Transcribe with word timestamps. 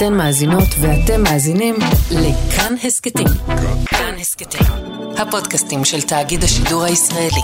אתן 0.00 0.14
מאזינות 0.14 0.68
ואתם 0.80 1.22
מאזינים 1.22 1.74
לכאן 2.10 2.74
הסכתים. 2.84 3.26
כאן 3.86 4.14
הסכתים, 4.20 4.66
הפודקאסטים 5.18 5.84
של 5.84 6.02
תאגיד 6.02 6.44
השידור 6.44 6.84
הישראלי. 6.84 7.40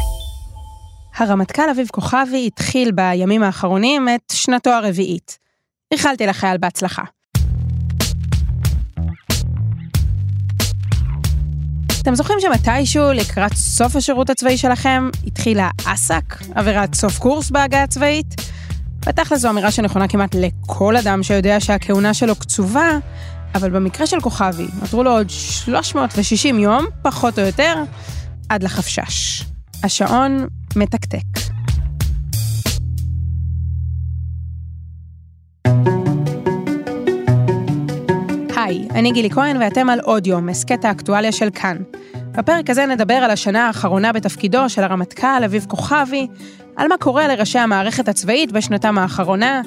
הרמטכ"ל 1.16 1.70
אביב 1.70 1.88
כוכבי 1.92 2.46
התחיל 2.46 2.90
בימים 2.90 3.42
האחרונים 3.42 4.08
את 4.08 4.32
שנתו 4.32 4.70
הרביעית. 4.70 5.38
איחלתי 5.92 6.26
לחייל 6.26 6.58
בהצלחה. 6.58 7.02
אתם 12.02 12.14
זוכרים 12.14 12.38
שמתישהו, 12.40 13.12
לקראת 13.12 13.54
סוף 13.54 13.96
השירות 13.96 14.30
הצבאי 14.30 14.58
שלכם, 14.58 15.10
התחילה 15.26 15.70
אס"ק, 15.86 16.34
עבירת 16.54 16.94
סוף 16.94 17.18
קורס 17.18 17.50
בהגה 17.50 17.82
הצבאית? 17.82 18.55
בתכל'ס 19.06 19.40
זו 19.40 19.50
אמירה 19.50 19.70
שנכונה 19.70 20.08
כמעט 20.08 20.34
לכל 20.34 20.96
אדם 20.96 21.22
שיודע 21.22 21.60
שהכהונה 21.60 22.14
שלו 22.14 22.36
קצובה, 22.36 22.98
אבל 23.54 23.70
במקרה 23.70 24.06
של 24.06 24.20
כוכבי, 24.20 24.66
נותרו 24.80 25.02
לו 25.02 25.10
עוד 25.10 25.30
360 25.30 26.58
יום, 26.58 26.86
פחות 27.02 27.38
או 27.38 27.44
יותר, 27.44 27.74
עד 28.48 28.62
לחפשש. 28.62 29.44
השעון 29.84 30.46
מתקתק. 30.76 31.18
היי, 38.56 38.88
אני 38.94 39.12
גילי 39.12 39.30
כהן 39.30 39.56
ואתם 39.56 39.90
על 39.90 40.00
עוד 40.00 40.26
יום, 40.26 40.48
הסכת 40.48 40.84
האקטואליה 40.84 41.32
של 41.32 41.48
כאן. 41.54 41.76
בפרק 42.36 42.70
הזה 42.70 42.86
נדבר 42.86 43.14
על 43.14 43.30
השנה 43.30 43.66
האחרונה 43.66 44.12
בתפקידו 44.12 44.68
של 44.68 44.82
הרמטכ"ל 44.82 45.44
אביב 45.44 45.66
כוכבי, 45.68 46.26
על 46.76 46.88
מה 46.88 46.96
קורה 46.96 47.28
לראשי 47.28 47.58
המערכת 47.58 48.08
הצבאית 48.08 48.52
בשנתם 48.52 48.98
האחרונה, 48.98 49.62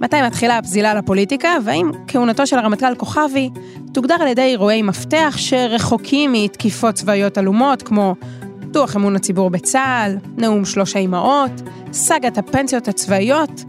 מתי 0.00 0.22
מתחילה 0.22 0.58
הפזילה 0.58 0.94
לפוליטיקה, 0.94 1.48
והאם 1.64 1.90
כהונתו 2.08 2.46
של 2.46 2.58
הרמטכ"ל 2.58 2.94
כוכבי 2.94 3.50
תוגדר 3.92 4.14
על 4.20 4.26
ידי 4.26 4.42
אירועי 4.42 4.82
מפתח 4.82 5.34
שרחוקים 5.36 6.32
מתקיפות 6.32 6.94
צבאיות 6.94 7.38
עלומות, 7.38 7.82
כמו 7.82 8.14
דוח 8.60 8.96
אמון 8.96 9.16
הציבור 9.16 9.50
בצה"ל, 9.50 10.16
נאום 10.36 10.64
שלוש 10.64 10.96
האימהות, 10.96 11.62
סאגת 11.92 12.38
הפנסיות 12.38 12.88
הצבאיות 12.88 13.64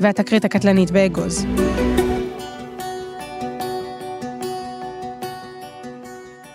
והתקרית 0.00 0.44
הקטלנית 0.44 0.90
באגוז. 0.90 1.46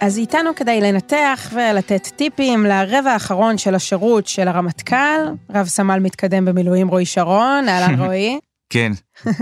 אז 0.06 0.18
איתנו 0.18 0.56
כדי 0.56 0.82
לנתח 0.82 1.50
ולתת 1.54 2.08
טיפים 2.16 2.66
לרבע 2.66 3.12
האחרון 3.12 3.58
של 3.58 3.76
השירות 3.76 4.28
של 4.28 4.48
הרמטכ"ל, 4.48 5.28
רב 5.54 5.68
סמל 5.68 6.00
מתקדם 6.00 6.46
במילואים 6.46 6.88
רועי 6.88 7.06
שרון, 7.06 7.70
אהלן 7.70 8.00
רועי. 8.04 8.40
כן, 8.70 8.92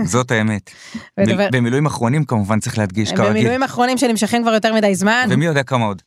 זאת 0.04 0.30
האמת. 0.30 0.70
ודבר... 1.20 1.48
במילואים 1.52 1.86
אחרונים 1.86 2.24
כמובן 2.24 2.60
צריך 2.60 2.78
להדגיש 2.78 3.12
כרגיל. 3.12 3.30
במילואים 3.30 3.62
אחרונים 3.62 3.98
שנמשכים 3.98 4.42
כבר 4.42 4.52
יותר 4.52 4.74
מדי 4.74 4.94
זמן. 4.94 5.26
ומי 5.30 5.46
יודע 5.46 5.62
כמה 5.62 5.84
עוד. 5.84 6.02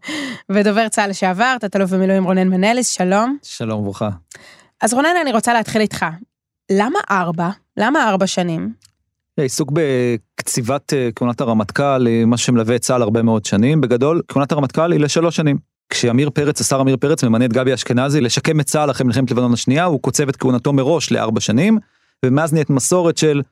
ודובר 0.52 0.88
צה"ל 0.88 1.10
לשעבר, 1.10 1.56
תת-אלוף 1.60 1.90
במילואים 1.90 2.24
רונן 2.24 2.48
מנליס, 2.48 2.88
שלום. 2.88 3.36
שלום 3.42 3.80
וברכה. 3.80 4.10
אז 4.80 4.94
רונן, 4.94 5.14
אני 5.22 5.32
רוצה 5.32 5.52
להתחיל 5.52 5.80
איתך. 5.80 6.06
למה 6.72 6.98
ארבע? 7.10 7.48
למה 7.76 8.08
ארבע 8.08 8.26
שנים? 8.26 8.72
עיסוק 9.42 9.72
בקציבת 9.72 10.92
אה, 10.92 11.08
כהונת 11.16 11.40
הרמטכ"ל, 11.40 12.06
אה, 12.08 12.24
מה 12.24 12.36
שמלווה 12.36 12.76
את 12.76 12.80
צה"ל 12.80 13.02
הרבה 13.02 13.22
מאוד 13.22 13.44
שנים. 13.44 13.80
בגדול, 13.80 14.22
כהונת 14.28 14.52
הרמטכ"ל 14.52 14.92
היא 14.92 15.00
לשלוש 15.00 15.36
שנים. 15.36 15.58
כשעמיר 15.90 16.30
פרץ, 16.30 16.60
השר 16.60 16.80
עמיר 16.80 16.96
פרץ, 16.96 17.24
ממנה 17.24 17.44
את 17.44 17.52
גבי 17.52 17.74
אשכנזי 17.74 18.20
לשקם 18.20 18.60
את 18.60 18.66
צה"ל 18.66 18.90
אחרי 18.90 19.06
מלחמת 19.06 19.30
לבנון 19.30 19.52
השנייה, 19.52 19.84
הוא 19.84 20.00
קוצב 20.00 20.28
את 20.28 20.36
כהונתו 20.36 20.72
מראש 20.72 21.12
לארבע 21.12 21.40
שנים, 21.40 21.78
ומאז 22.24 22.52
נהיית 22.52 22.70
מסורת 22.70 23.18
של 23.18 23.42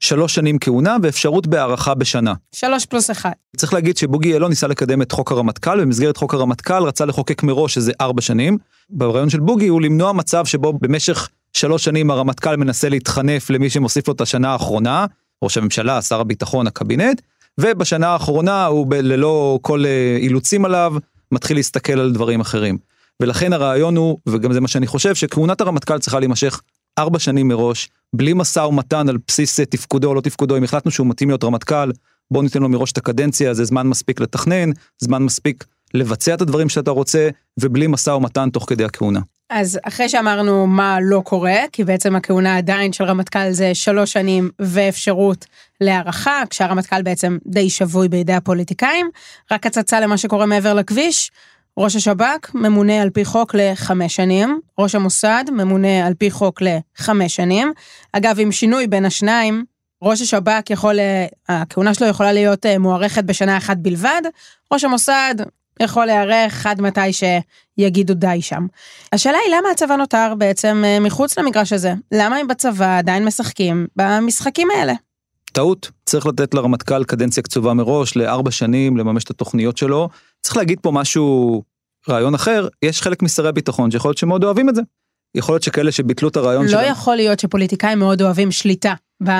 שלוש 0.00 0.34
שנים 0.34 0.58
כהונה 0.58 0.96
ואפשרות 1.02 1.46
בהארכה 1.46 1.94
בשנה. 1.94 2.34
שלוש 2.54 2.86
פלוס 2.86 3.10
אחד. 3.10 3.30
צריך 3.56 3.74
להגיד 3.74 3.96
שבוגי 3.96 4.28
יעלון 4.28 4.50
ניסה 4.50 4.66
לקדם 4.66 5.02
את 5.02 5.12
חוק 5.12 5.32
הרמטכ"ל, 5.32 5.80
במסגרת 5.80 6.16
חוק 6.16 6.34
הרמטכ"ל 6.34 6.82
רצה 6.82 7.04
לחוקק 7.04 7.42
מראש 7.42 7.76
איזה 7.76 7.92
ארבע 8.00 8.22
שנים. 8.22 8.58
ברעיון 8.90 9.30
של 9.30 9.40
בוגי 9.40 9.68
הוא 9.68 9.82
למנוע 9.82 10.12
מצב 10.12 10.44
שבו 10.44 10.72
במשך 10.72 11.28
שלוש 11.52 11.84
שנים 11.84 12.10
הרמטכ"ל 12.10 12.56
מנסה 12.56 12.88
להתחנף 12.88 13.50
למי 13.50 13.70
שמוסיף 13.70 14.08
לו 14.08 14.14
את 14.14 14.20
השנה 14.20 14.52
האחרונה, 14.52 15.06
ראש 15.44 15.58
הממשלה, 15.58 16.02
שר 16.02 16.20
הביטחון, 16.20 16.66
הקבינט, 16.66 17.20
ובשנה 17.60 18.08
האחרונה 18.08 18.66
הוא 18.66 18.86
ב- 18.86 18.94
ללא 18.94 19.58
כל 19.62 19.86
אה, 19.86 20.16
אילוצים 20.20 20.64
עליו, 20.64 20.94
מתחיל 21.32 21.56
להסתכל 21.56 22.00
על 22.00 22.12
דברים 22.12 22.40
אחרים. 22.40 22.78
ולכן 23.22 23.52
הרעיון 23.52 23.96
הוא, 23.96 24.18
וגם 24.28 24.52
זה 24.52 24.60
מה 24.60 24.68
שאני 24.68 24.86
חושב, 24.86 25.14
שכהונת 25.14 25.60
הרמטכ"ל 25.60 25.98
צריכה 25.98 26.18
להימשך 26.18 26.60
ארבע 26.98 27.18
שנים 27.18 27.48
מראש, 27.48 27.88
בלי 28.12 28.32
משא 28.32 28.60
ומתן 28.60 29.08
על 29.08 29.18
בסיס 29.28 29.60
אה, 29.60 29.64
תפקודו 29.64 30.08
או 30.08 30.14
לא 30.14 30.20
תפקודו, 30.20 30.56
אם 30.56 30.64
החלטנו 30.64 30.90
שהוא 30.90 31.06
מתאים 31.06 31.28
להיות 31.28 31.44
רמטכ"ל, 31.44 31.90
בוא 32.30 32.42
ניתן 32.42 32.62
לו 32.62 32.68
מראש 32.68 32.92
את 32.92 32.98
הקדנציה, 32.98 33.54
זה 33.54 33.64
זמן 33.64 33.86
מספיק 33.86 34.20
לתכנן, 34.20 34.70
זמן 34.98 35.22
מספיק 35.22 35.64
לבצע 35.94 36.34
את 36.34 36.42
הדברים 36.42 36.68
שאתה 36.68 36.90
רוצה, 36.90 37.28
ובלי 37.60 37.86
משא 37.86 38.10
ומתן 38.10 38.50
תוך 38.50 38.64
כדי 38.68 38.84
הכהונה. 38.84 39.20
אז 39.50 39.78
אחרי 39.82 40.08
שאמרנו 40.08 40.66
מה 40.66 40.98
לא 41.02 41.22
קורה, 41.24 41.56
כי 41.72 41.84
בעצם 41.84 42.16
הכהונה 42.16 42.56
עדיין 42.56 42.92
של 42.92 43.04
רמטכ"ל 43.04 43.50
זה 43.50 43.74
שלוש 43.74 44.12
שנים 44.12 44.50
ואפשרות 44.58 45.46
להערכה, 45.80 46.42
כשהרמטכ"ל 46.50 47.02
בעצם 47.02 47.38
די 47.46 47.70
שבוי 47.70 48.08
בידי 48.08 48.32
הפוליטיקאים, 48.32 49.10
רק 49.52 49.66
הצצה 49.66 50.00
למה 50.00 50.16
שקורה 50.18 50.46
מעבר 50.46 50.74
לכביש, 50.74 51.30
ראש 51.78 51.96
השב"כ 51.96 52.54
ממונה 52.54 53.02
על 53.02 53.10
פי 53.10 53.24
חוק 53.24 53.54
לחמש 53.54 54.16
שנים, 54.16 54.60
ראש 54.78 54.94
המוסד 54.94 55.44
ממונה 55.52 56.06
על 56.06 56.14
פי 56.14 56.30
חוק 56.30 56.62
לחמש 56.62 57.36
שנים. 57.36 57.72
אגב, 58.12 58.40
עם 58.40 58.52
שינוי 58.52 58.86
בין 58.86 59.04
השניים, 59.04 59.64
ראש 60.02 60.20
השב"כ 60.20 60.70
יכול, 60.70 60.98
הכהונה 61.48 61.94
שלו 61.94 62.06
יכולה 62.06 62.32
להיות 62.32 62.66
אה, 62.66 62.78
מוארכת 62.78 63.24
בשנה 63.24 63.56
אחת 63.56 63.76
בלבד, 63.76 64.22
ראש 64.72 64.84
המוסד 64.84 65.34
יכול 65.80 66.06
להיערך 66.06 66.66
עד 66.66 66.80
מתי 66.80 67.00
שיגידו 67.12 68.14
די 68.14 68.38
שם. 68.42 68.66
השאלה 69.12 69.38
היא 69.46 69.56
למה 69.56 69.70
הצבא 69.70 69.96
נותר 69.96 70.32
בעצם 70.38 70.82
אה, 70.84 71.00
מחוץ 71.00 71.38
למגרש 71.38 71.72
הזה? 71.72 71.94
למה 72.12 72.36
הם 72.36 72.48
בצבא 72.48 72.98
עדיין 72.98 73.24
משחקים 73.24 73.86
במשחקים 73.96 74.68
האלה? 74.70 74.92
טעות, 75.52 75.90
צריך 76.06 76.26
לתת 76.26 76.54
לרמטכ"ל 76.54 77.04
קדנציה 77.04 77.42
קצובה 77.42 77.74
מראש, 77.74 78.16
לארבע 78.16 78.50
שנים, 78.50 78.96
לממש 78.96 79.24
את 79.24 79.30
התוכניות 79.30 79.76
שלו. 79.76 80.08
צריך 80.40 80.56
להגיד 80.56 80.78
פה 80.82 80.90
משהו, 80.90 81.62
רעיון 82.08 82.34
אחר, 82.34 82.68
יש 82.82 83.02
חלק 83.02 83.22
משרי 83.22 83.48
הביטחון 83.48 83.90
שיכול 83.90 84.08
להיות 84.08 84.18
שמאוד 84.18 84.44
אוהבים 84.44 84.68
את 84.68 84.74
זה. 84.74 84.82
יכול 85.38 85.52
להיות 85.52 85.62
שכאלה 85.62 85.92
שביטלו 85.92 86.28
את 86.28 86.36
הרעיון 86.36 86.64
לא 86.64 86.70
שלהם. 86.70 86.84
לא 86.84 86.88
יכול 86.88 87.16
להיות 87.16 87.40
שפוליטיקאים 87.40 87.98
מאוד 87.98 88.22
אוהבים 88.22 88.50
שליטה 88.50 88.94
ב... 89.24 89.30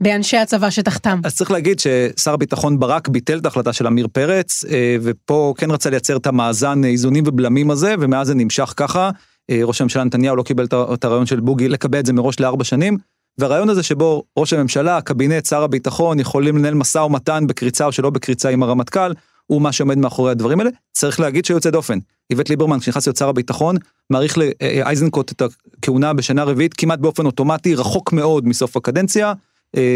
באנשי 0.00 0.36
הצבא 0.36 0.70
שתחתם. 0.70 1.20
אז 1.24 1.36
צריך 1.36 1.50
להגיד 1.50 1.80
ששר 1.80 2.32
הביטחון 2.32 2.78
ברק 2.78 3.08
ביטל 3.08 3.38
את 3.38 3.44
ההחלטה 3.44 3.72
של 3.72 3.86
עמיר 3.86 4.08
פרץ, 4.12 4.64
אה, 4.64 4.96
ופה 5.02 5.54
כן 5.56 5.70
רצה 5.70 5.90
לייצר 5.90 6.16
את 6.16 6.26
המאזן 6.26 6.84
איזונים 6.84 7.24
ובלמים 7.26 7.70
הזה, 7.70 7.94
ומאז 8.00 8.26
זה 8.26 8.34
נמשך 8.34 8.74
ככה. 8.76 9.10
אה, 9.50 9.60
ראש 9.62 9.80
הממשלה 9.80 10.04
נתניהו 10.04 10.36
לא 10.36 10.42
קיבל 10.42 10.66
את 10.94 11.04
הרעיון 11.04 11.26
של 11.26 11.40
בוגי 11.40 11.68
לקבע 11.68 12.00
את 12.00 12.06
זה 12.06 12.12
מראש 12.12 12.40
לארבע 12.40 12.64
שנים. 12.64 12.98
והרעיון 13.38 13.70
הזה 13.70 13.82
שבו 13.82 14.22
ראש 14.38 14.52
הממשלה, 14.52 14.96
הקבינט, 14.96 15.46
שר 15.46 15.62
הביטחון, 15.62 16.20
יכולים 16.20 16.56
לנהל 16.56 16.74
משא 16.74 16.98
ומתן 16.98 17.44
בקריצה 17.46 17.84
או 17.84 17.92
שלא 17.92 18.10
בקריצה 18.10 18.48
עם 18.48 18.62
הרמטכ"ל, 18.62 19.12
הוא 19.46 19.62
מה 19.62 19.72
שעומד 19.72 19.98
מאחורי 19.98 20.30
הדברים 20.30 20.60
האלה. 20.60 20.70
צריך 20.92 21.20
להגיד 21.20 21.44
שיוצא 21.44 21.70
דופן. 21.70 21.98
איווט 22.30 22.50
ליברמן, 22.50 22.78
כשנכנס 22.78 23.06
להיות 23.06 23.16
שר 23.16 23.28
הביטחון, 23.28 23.76
מעריך 24.10 24.38
לאייזנקוט 24.38 25.32
את 25.32 25.42
הכהונה 25.78 26.12
בשנה 26.12 26.44
רביעית 26.44 26.74
כמעט 26.74 26.98
באופן 26.98 27.26
אוטומטי, 27.26 27.74
רחוק 27.74 28.12
מאוד 28.12 28.48
מסוף 28.48 28.76
הקדנציה. 28.76 29.32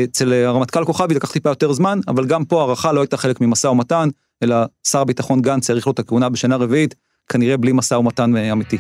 אצל 0.05 0.33
הרמטכ"ל 0.33 0.85
כוכבי 0.85 1.15
לקח 1.15 1.33
טיפה 1.33 1.49
יותר 1.49 1.73
זמן, 1.73 1.99
אבל 2.09 2.27
גם 2.27 2.45
פה 2.45 2.61
הערכה 2.61 2.93
לא 2.93 3.01
הייתה 3.01 3.17
חלק 3.17 3.41
ממשא 3.41 3.67
ומתן, 3.67 4.09
אלא 4.43 4.57
שר 4.89 5.01
הביטחון 5.01 5.43
גנץ 5.43 5.71
העריך 5.71 5.87
לו 5.87 5.93
את 5.93 5.99
הכהונה 5.99 6.29
בשנה 6.29 6.57
רביעית, 6.57 6.95
כנראה 7.29 7.57
בלי 7.57 7.73
משא 7.73 7.95
ומתן 7.95 8.37
אמיתי. 8.37 8.79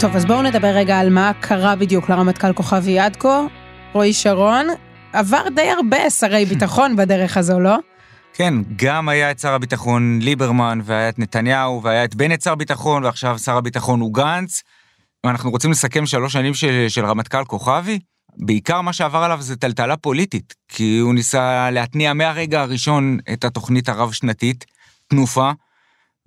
טוב, 0.00 0.16
אז 0.16 0.24
בואו 0.24 0.42
נדבר 0.42 0.68
רגע 0.74 0.98
על 0.98 1.10
מה 1.10 1.32
קרה 1.40 1.76
בדיוק 1.76 2.08
לרמטכ"ל 2.08 2.52
כוכבי 2.52 2.98
עד 2.98 3.16
כה. 3.16 3.46
רועי 3.92 4.12
שרון, 4.12 4.66
עבר 5.12 5.42
די 5.54 5.70
הרבה 5.70 6.10
שרי 6.10 6.44
ביטחון 6.44 6.96
בדרך 6.96 7.36
הזו, 7.36 7.60
לא? 7.60 7.76
כן, 8.34 8.54
גם 8.76 9.08
היה 9.08 9.30
את 9.30 9.38
שר 9.38 9.52
הביטחון 9.52 10.18
ליברמן, 10.22 10.80
והיה 10.84 11.08
את 11.08 11.18
נתניהו, 11.18 11.82
והיה 11.82 12.04
את 12.04 12.14
בנט 12.14 12.42
שר 12.42 12.54
ביטחון, 12.54 13.04
ועכשיו 13.04 13.38
שר 13.38 13.56
הביטחון 13.56 14.00
הוא 14.00 14.14
גנץ. 14.14 14.62
ואנחנו 15.26 15.50
רוצים 15.50 15.70
לסכם 15.70 16.06
שלוש 16.06 16.32
שנים 16.32 16.54
של, 16.54 16.84
של 16.88 17.06
רמטכ"ל 17.06 17.44
כוכבי. 17.44 17.98
בעיקר 18.36 18.80
מה 18.80 18.92
שעבר 18.92 19.18
עליו 19.18 19.42
זה 19.42 19.56
טלטלה 19.56 19.96
פוליטית, 19.96 20.54
כי 20.68 20.98
הוא 20.98 21.14
ניסה 21.14 21.70
להתניע 21.70 22.12
מהרגע 22.12 22.60
הראשון 22.60 23.18
את 23.32 23.44
התוכנית 23.44 23.88
הרב-שנתית, 23.88 24.64
תנופה, 25.08 25.50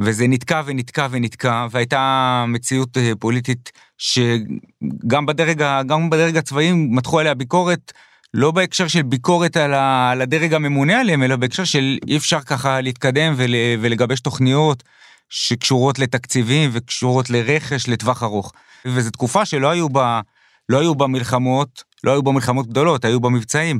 וזה 0.02 0.28
נתקע 0.28 0.62
ונתקע 0.66 1.08
ונתקע, 1.12 1.68
והייתה 1.72 2.46
מציאות 2.48 2.98
אה, 2.98 3.12
פוליטית 3.20 3.72
שגם 3.98 5.26
בדרג, 5.26 5.64
גם 5.88 6.10
בדרג 6.10 6.38
הצבאי 6.38 6.72
מתחו 6.74 7.20
עליה 7.20 7.34
ביקורת, 7.34 7.92
לא 8.34 8.52
בהקשר 8.52 8.88
של 8.88 9.02
ביקורת 9.02 9.58
על, 9.58 9.74
ה, 9.74 10.12
על 10.12 10.22
הדרג 10.22 10.54
הממונה 10.54 11.00
עליהם, 11.00 11.24
אלא 11.24 11.36
בהקשר 11.36 11.64
של 11.64 11.98
אי 12.08 12.18
אפשר 12.18 12.42
ככה 12.42 12.82
להתקדם 12.82 13.34
ול, 13.38 13.56
ולגבש 13.82 14.20
תוכניות 14.20 14.84
שקשורות 15.30 16.00
לתקציבים 16.00 16.70
וקשורות 16.74 17.30
לרכש 17.30 17.88
לטווח 17.90 18.24
ארוך. 18.24 18.52
וזו 18.86 19.12
תקופה 19.12 19.46
שלא 19.46 19.70
היו 19.70 19.90
בה 19.90 20.22
לא 20.70 20.80
היו 20.80 20.96
במלחמות, 20.96 21.84
לא 22.04 22.12
היו 22.12 22.24
במלחמות 22.24 22.68
גדולות, 22.68 23.06
היו 23.06 23.20
במבצעים. 23.20 23.80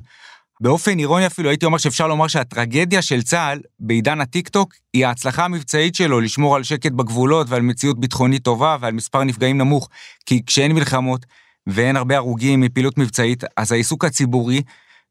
באופן 0.62 1.00
אירוני 1.00 1.28
אפילו 1.28 1.50
הייתי 1.50 1.66
אומר 1.66 1.78
שאפשר 1.78 2.08
לומר 2.08 2.28
שהטרגדיה 2.28 3.02
של 3.02 3.22
צה"ל 3.22 3.60
בעידן 3.80 4.22
הטיקטוק 4.22 4.74
היא 4.94 5.06
ההצלחה 5.06 5.46
המבצעית 5.46 5.96
שלו 5.96 6.20
לשמור 6.22 6.56
על 6.56 6.64
שקט 6.64 6.92
בגבולות 6.92 7.50
ועל 7.50 7.62
מציאות 7.62 8.00
ביטחונית 8.00 8.44
טובה 8.44 8.78
ועל 8.80 8.94
מספר 8.94 9.24
נפגעים 9.24 9.58
נמוך. 9.58 9.90
כי 10.26 10.42
כשאין 10.46 10.72
מלחמות 10.72 11.26
ואין 11.68 11.96
הרבה 11.96 12.18
הרוגים 12.18 12.62
מפעילות 12.62 12.98
מבצעית, 12.98 13.44
אז 13.58 13.72
העיסוק 13.72 14.06
הציבורי 14.06 14.62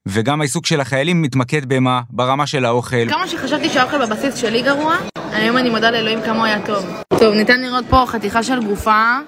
וגם 0.06 0.40
העיסוק 0.40 0.66
של 0.66 0.80
החיילים 0.80 1.22
מתמקד 1.22 1.64
במה? 1.64 2.00
ברמה 2.10 2.46
של 2.46 2.64
האוכל. 2.64 3.08
כמה 3.08 3.28
שחשבתי 3.28 3.68
שהאוכל 3.68 4.06
בבסיס 4.06 4.34
שלי 4.34 4.62
גרוע, 4.62 4.96
היום 5.32 5.56
אני 5.56 5.70
מודה 5.70 5.90
לאלוהים 5.90 6.22
כמה 6.24 6.36
הוא 6.36 6.44
היה 6.44 6.66
טוב. 6.66 6.84
טוב, 7.18 7.34
ניתן 7.34 7.60
לראות 7.62 7.84
פה 7.90 8.04
חתיכה 8.06 8.42
של 8.42 8.66
גופה. 8.66 9.18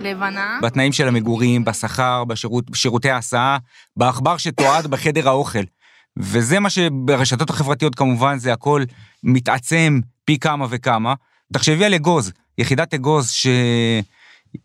לבנה. 0.00 0.58
בתנאים 0.62 0.92
של 0.92 1.08
המגורים, 1.08 1.64
בשכר, 1.64 2.24
בשירות, 2.24 2.70
בשירותי 2.70 3.10
ההסעה, 3.10 3.58
בעכבר 3.96 4.36
שתועד 4.36 4.86
בחדר 4.86 5.28
האוכל. 5.28 5.62
וזה 6.18 6.60
מה 6.60 6.70
שברשתות 6.70 7.50
החברתיות 7.50 7.94
כמובן 7.94 8.38
זה 8.38 8.52
הכל 8.52 8.82
מתעצם 9.24 10.00
פי 10.24 10.38
כמה 10.38 10.66
וכמה. 10.70 11.14
תחשבי 11.52 11.84
על 11.84 11.94
אגוז, 11.94 12.32
יחידת 12.58 12.94
אגוז 12.94 13.30
ש... 13.30 13.46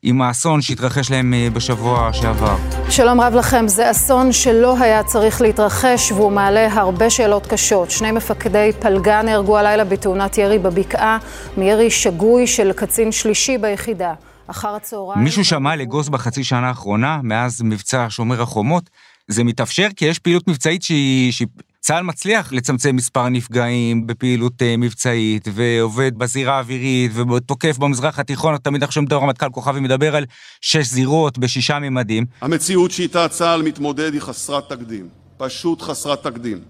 עם 0.04 0.22
האסון 0.22 0.62
שהתרחש 0.62 1.12
להם 1.12 1.34
אה, 1.34 1.50
בשבוע 1.54 2.14
שעבר. 2.14 2.58
שלום 2.90 3.22
רב 3.22 3.34
לכם, 3.34 3.68
זה 3.68 3.92
אסון 3.92 4.32
שלא 4.32 4.80
היה 4.80 5.04
צריך 5.04 5.42
להתרחש 5.42 6.12
והוא 6.12 6.32
מעלה 6.32 6.74
הרבה 6.74 7.10
שאלות 7.10 7.48
קשות. 7.48 7.92
שני 7.92 8.12
מפקדי 8.12 8.72
פלגה 8.80 9.22
נהרגו 9.22 9.58
הלילה 9.58 9.84
בתאונת 9.84 10.38
ירי 10.38 10.60
בבקעה 10.60 11.18
מירי 11.58 11.92
שגוי 11.92 12.48
של 12.48 12.72
קצין 12.74 13.12
שלישי 13.12 13.58
ביחידה. 13.58 14.14
אחר 14.48 14.76
הצהריים... 14.76 15.24
מישהו 15.24 15.46
שמע 15.46 15.72
על 15.72 15.82
אגוז 15.82 16.10
בחצי 16.10 16.44
שנה 16.44 16.68
האחרונה, 16.68 17.20
מאז 17.24 17.62
מבצע 17.62 18.06
שומר 18.10 18.42
החומות? 18.42 18.90
זה 19.28 19.44
מתאפשר 19.44 19.88
כי 19.96 20.06
יש 20.06 20.20
פעילות 20.20 20.48
מבצעית 20.48 20.84
שהיא... 20.84 21.34
צה"ל 21.82 22.04
מצליח 22.04 22.54
לצמצם 22.54 22.96
מספר 22.96 23.30
נפגעים 23.30 24.08
בפעילות 24.08 24.54
uh, 24.62 24.66
מבצעית, 24.78 25.48
ועובד 25.54 26.18
בזירה 26.18 26.56
האווירית, 26.56 27.12
ותוקף 27.16 27.78
במזרח 27.78 28.20
התיכון, 28.20 28.58
תמיד 28.58 28.84
שומעים 28.90 29.08
את 29.08 29.12
הרמטכ"ל 29.12 29.50
כוכבי 29.50 29.80
מדבר 29.80 30.16
על 30.16 30.26
שש 30.62 30.88
זירות 30.88 31.38
בשישה 31.38 31.80
ממדים. 31.80 32.26
המציאות 32.42 32.92
שאיתה 32.92 33.28
צה"ל 33.28 33.62
מתמודד 33.62 34.14
היא 34.14 34.22
חסרת 34.22 34.70
תקדים, 34.70 35.10
פשוט 35.38 35.82
חסרת 35.82 36.24
תקדים. 36.24 36.62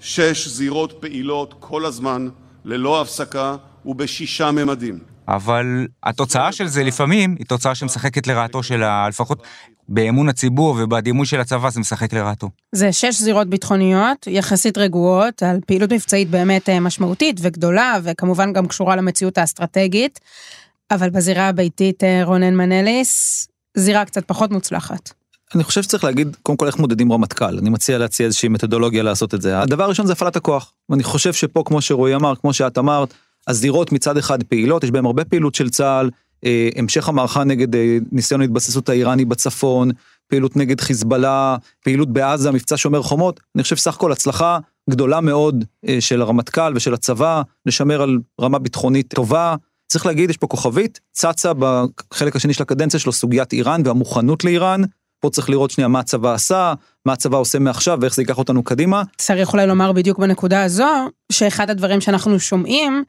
שש 0.00 0.48
זירות 0.48 0.92
פעילות 1.00 1.54
כל 1.58 1.84
הזמן, 1.84 2.28
ללא 2.64 3.00
הפסקה 3.00 3.56
ובשישה 3.86 4.50
ממדים. 4.50 4.98
אבל 5.30 5.86
התוצאה 6.02 6.52
של 6.52 6.66
זה 6.66 6.84
לפעמים 6.84 7.36
היא 7.38 7.46
תוצאה 7.46 7.74
שמשחקת 7.74 8.26
לרעתו 8.26 8.62
של 8.62 8.82
ה... 8.82 9.08
לפחות 9.08 9.42
באמון 9.88 10.28
הציבור 10.28 10.76
ובדימוי 10.78 11.26
של 11.26 11.40
הצבא 11.40 11.70
זה 11.70 11.80
משחק 11.80 12.12
לרעתו. 12.12 12.50
זה 12.72 12.92
שש 12.92 13.20
זירות 13.20 13.48
ביטחוניות, 13.48 14.26
יחסית 14.26 14.78
רגועות, 14.78 15.42
על 15.42 15.58
פעילות 15.66 15.92
מבצעית 15.92 16.30
באמת 16.30 16.68
אה, 16.68 16.80
משמעותית 16.80 17.36
וגדולה, 17.40 17.98
וכמובן 18.02 18.52
גם 18.52 18.68
קשורה 18.68 18.96
למציאות 18.96 19.38
האסטרטגית, 19.38 20.20
אבל 20.90 21.10
בזירה 21.10 21.48
הביתית, 21.48 22.04
אה, 22.04 22.24
רונן 22.24 22.54
מנליס, 22.54 23.46
זירה 23.76 24.04
קצת 24.04 24.24
פחות 24.24 24.50
מוצלחת. 24.50 25.12
אני 25.54 25.64
חושב 25.64 25.82
שצריך 25.82 26.04
להגיד 26.04 26.36
קודם 26.42 26.58
כל 26.58 26.66
איך 26.66 26.78
מודדים 26.78 27.12
רמטכ"ל, 27.12 27.58
אני 27.58 27.70
מציע 27.70 27.98
להציע 27.98 28.26
איזושהי 28.26 28.48
מתודולוגיה 28.48 29.02
לעשות 29.02 29.34
את 29.34 29.42
זה. 29.42 29.60
הדבר 29.60 29.84
הראשון 29.84 30.06
זה 30.06 30.12
הפעלת 30.12 30.36
הכוח, 30.36 30.72
ואני 30.88 31.02
חושב 31.02 31.32
שפה 31.32 31.62
כמו 31.66 31.82
שרועי 31.82 32.14
אמר, 32.14 32.36
כמו 32.36 32.52
שאת 32.52 32.78
אמרת, 32.78 33.14
הזירות 33.48 33.92
מצד 33.92 34.16
אחד 34.16 34.42
פעילות, 34.42 34.84
יש 34.84 34.90
בהן 34.90 35.04
הרבה 35.04 35.24
פעילות 35.24 35.54
של 35.54 35.70
צה"ל, 35.70 36.10
אה, 36.44 36.68
המשך 36.76 37.08
המערכה 37.08 37.44
נגד 37.44 37.74
אה, 37.74 37.98
ניסיון 38.12 38.40
ההתבססות 38.40 38.88
האיראני 38.88 39.24
בצפון, 39.24 39.90
פעילות 40.28 40.56
נגד 40.56 40.80
חיזבאללה, 40.80 41.56
פעילות 41.84 42.12
בעזה, 42.12 42.50
מבצע 42.50 42.76
שומר 42.76 43.02
חומות, 43.02 43.40
אני 43.56 43.62
חושב 43.62 43.76
סך 43.76 43.94
הכל 43.94 44.12
הצלחה 44.12 44.58
גדולה 44.90 45.20
מאוד 45.20 45.64
אה, 45.88 46.00
של 46.00 46.22
הרמטכ"ל 46.22 46.72
ושל 46.76 46.94
הצבא, 46.94 47.42
לשמר 47.66 48.02
על 48.02 48.18
רמה 48.40 48.58
ביטחונית 48.58 49.14
טובה. 49.14 49.54
צריך 49.88 50.06
להגיד, 50.06 50.30
יש 50.30 50.36
פה 50.36 50.46
כוכבית, 50.46 51.00
צצה 51.12 51.52
בחלק 51.58 52.36
השני 52.36 52.54
של 52.54 52.62
הקדנציה 52.62 53.00
שלו 53.00 53.12
סוגיית 53.12 53.52
איראן 53.52 53.82
והמוכנות 53.84 54.44
לאיראן. 54.44 54.82
פה 55.20 55.30
צריך 55.30 55.50
לראות 55.50 55.70
שנייה 55.70 55.88
מה 55.88 56.00
הצבא 56.00 56.34
עשה, 56.34 56.74
מה 57.06 57.12
הצבא 57.12 57.36
עושה 57.38 57.58
מעכשיו 57.58 57.98
ואיך 58.00 58.14
זה 58.14 58.22
ייקח 58.22 58.38
אותנו 58.38 58.62
קדימה. 58.62 59.02
צריך 59.18 59.52
אולי 59.52 59.66
לומר 59.66 59.92
בדיוק 59.92 60.18
בנקודה 60.18 60.62
הזו, 60.62 60.88
שאחד 61.32 61.70
הדברים 61.70 62.00
שאנחנו 62.00 62.40
שומעים, 62.40 63.04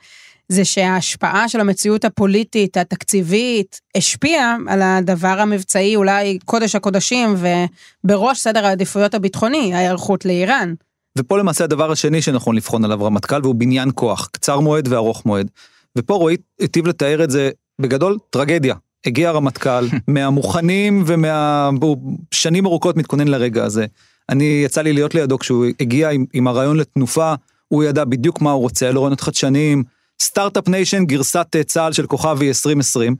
זה 0.50 0.66
שההשפעה 0.66 1.50
של 1.50 1.60
המציאות 1.60 2.06
הפוליטית, 2.06 2.78
התקציבית, 2.78 3.80
השפיעה 3.98 4.58
על 4.68 4.82
הדבר 4.82 5.40
המבצעי, 5.40 5.96
אולי 5.96 6.40
קודש 6.46 6.76
הקודשים, 6.76 7.36
ובראש 8.04 8.40
סדר 8.40 8.66
העדיפויות 8.66 9.14
הביטחוני, 9.14 9.74
ההיערכות 9.74 10.26
לאיראן. 10.26 10.74
ופה 11.18 11.38
למעשה 11.38 11.64
הדבר 11.64 11.92
השני 11.92 12.22
שנכון 12.22 12.56
לבחון 12.56 12.86
עליו 12.86 13.04
רמטכ"ל, 13.04 13.40
והוא 13.44 13.56
בניין 13.56 13.90
כוח, 13.96 14.30
קצר 14.32 14.60
מועד 14.60 14.88
וארוך 14.88 15.26
מועד. 15.26 15.50
ופה 15.98 16.14
רועי 16.14 16.38
היטיב 16.60 16.88
לתאר 16.88 17.24
את 17.24 17.32
זה 17.32 17.50
בגדול, 17.82 18.18
טרגדיה. 18.30 18.76
הגיע 19.06 19.30
הרמטכ"ל, 19.30 19.88
מהמוכנים 20.08 21.04
ומהשנים 21.06 22.66
ארוכות 22.66 22.98
מתכונן 22.98 23.28
לרגע 23.28 23.64
הזה. 23.64 23.86
אני, 24.30 24.62
יצא 24.66 24.82
לי 24.82 24.94
להיות 24.94 25.16
לידו 25.16 25.40
כשהוא 25.40 25.66
הגיע 25.80 26.10
עם, 26.10 26.26
עם 26.34 26.48
הרעיון 26.48 26.78
לתנופה, 26.78 27.34
הוא 27.68 27.84
ידע 27.84 28.04
בדיוק 28.04 28.42
מה 28.42 28.52
הוא 28.52 28.62
רוצה, 28.62 28.86
היה 28.86 28.94
לו 28.94 29.02
רעיונות 29.02 29.22
חדשניים, 29.22 29.84
start-up 30.22 30.68
nation, 30.68 31.06
גרסת 31.06 31.48
אה, 31.56 31.64
צה"ל 31.64 31.94
של 31.94 32.06
כוכבי 32.06 32.48
2020, 32.48 33.16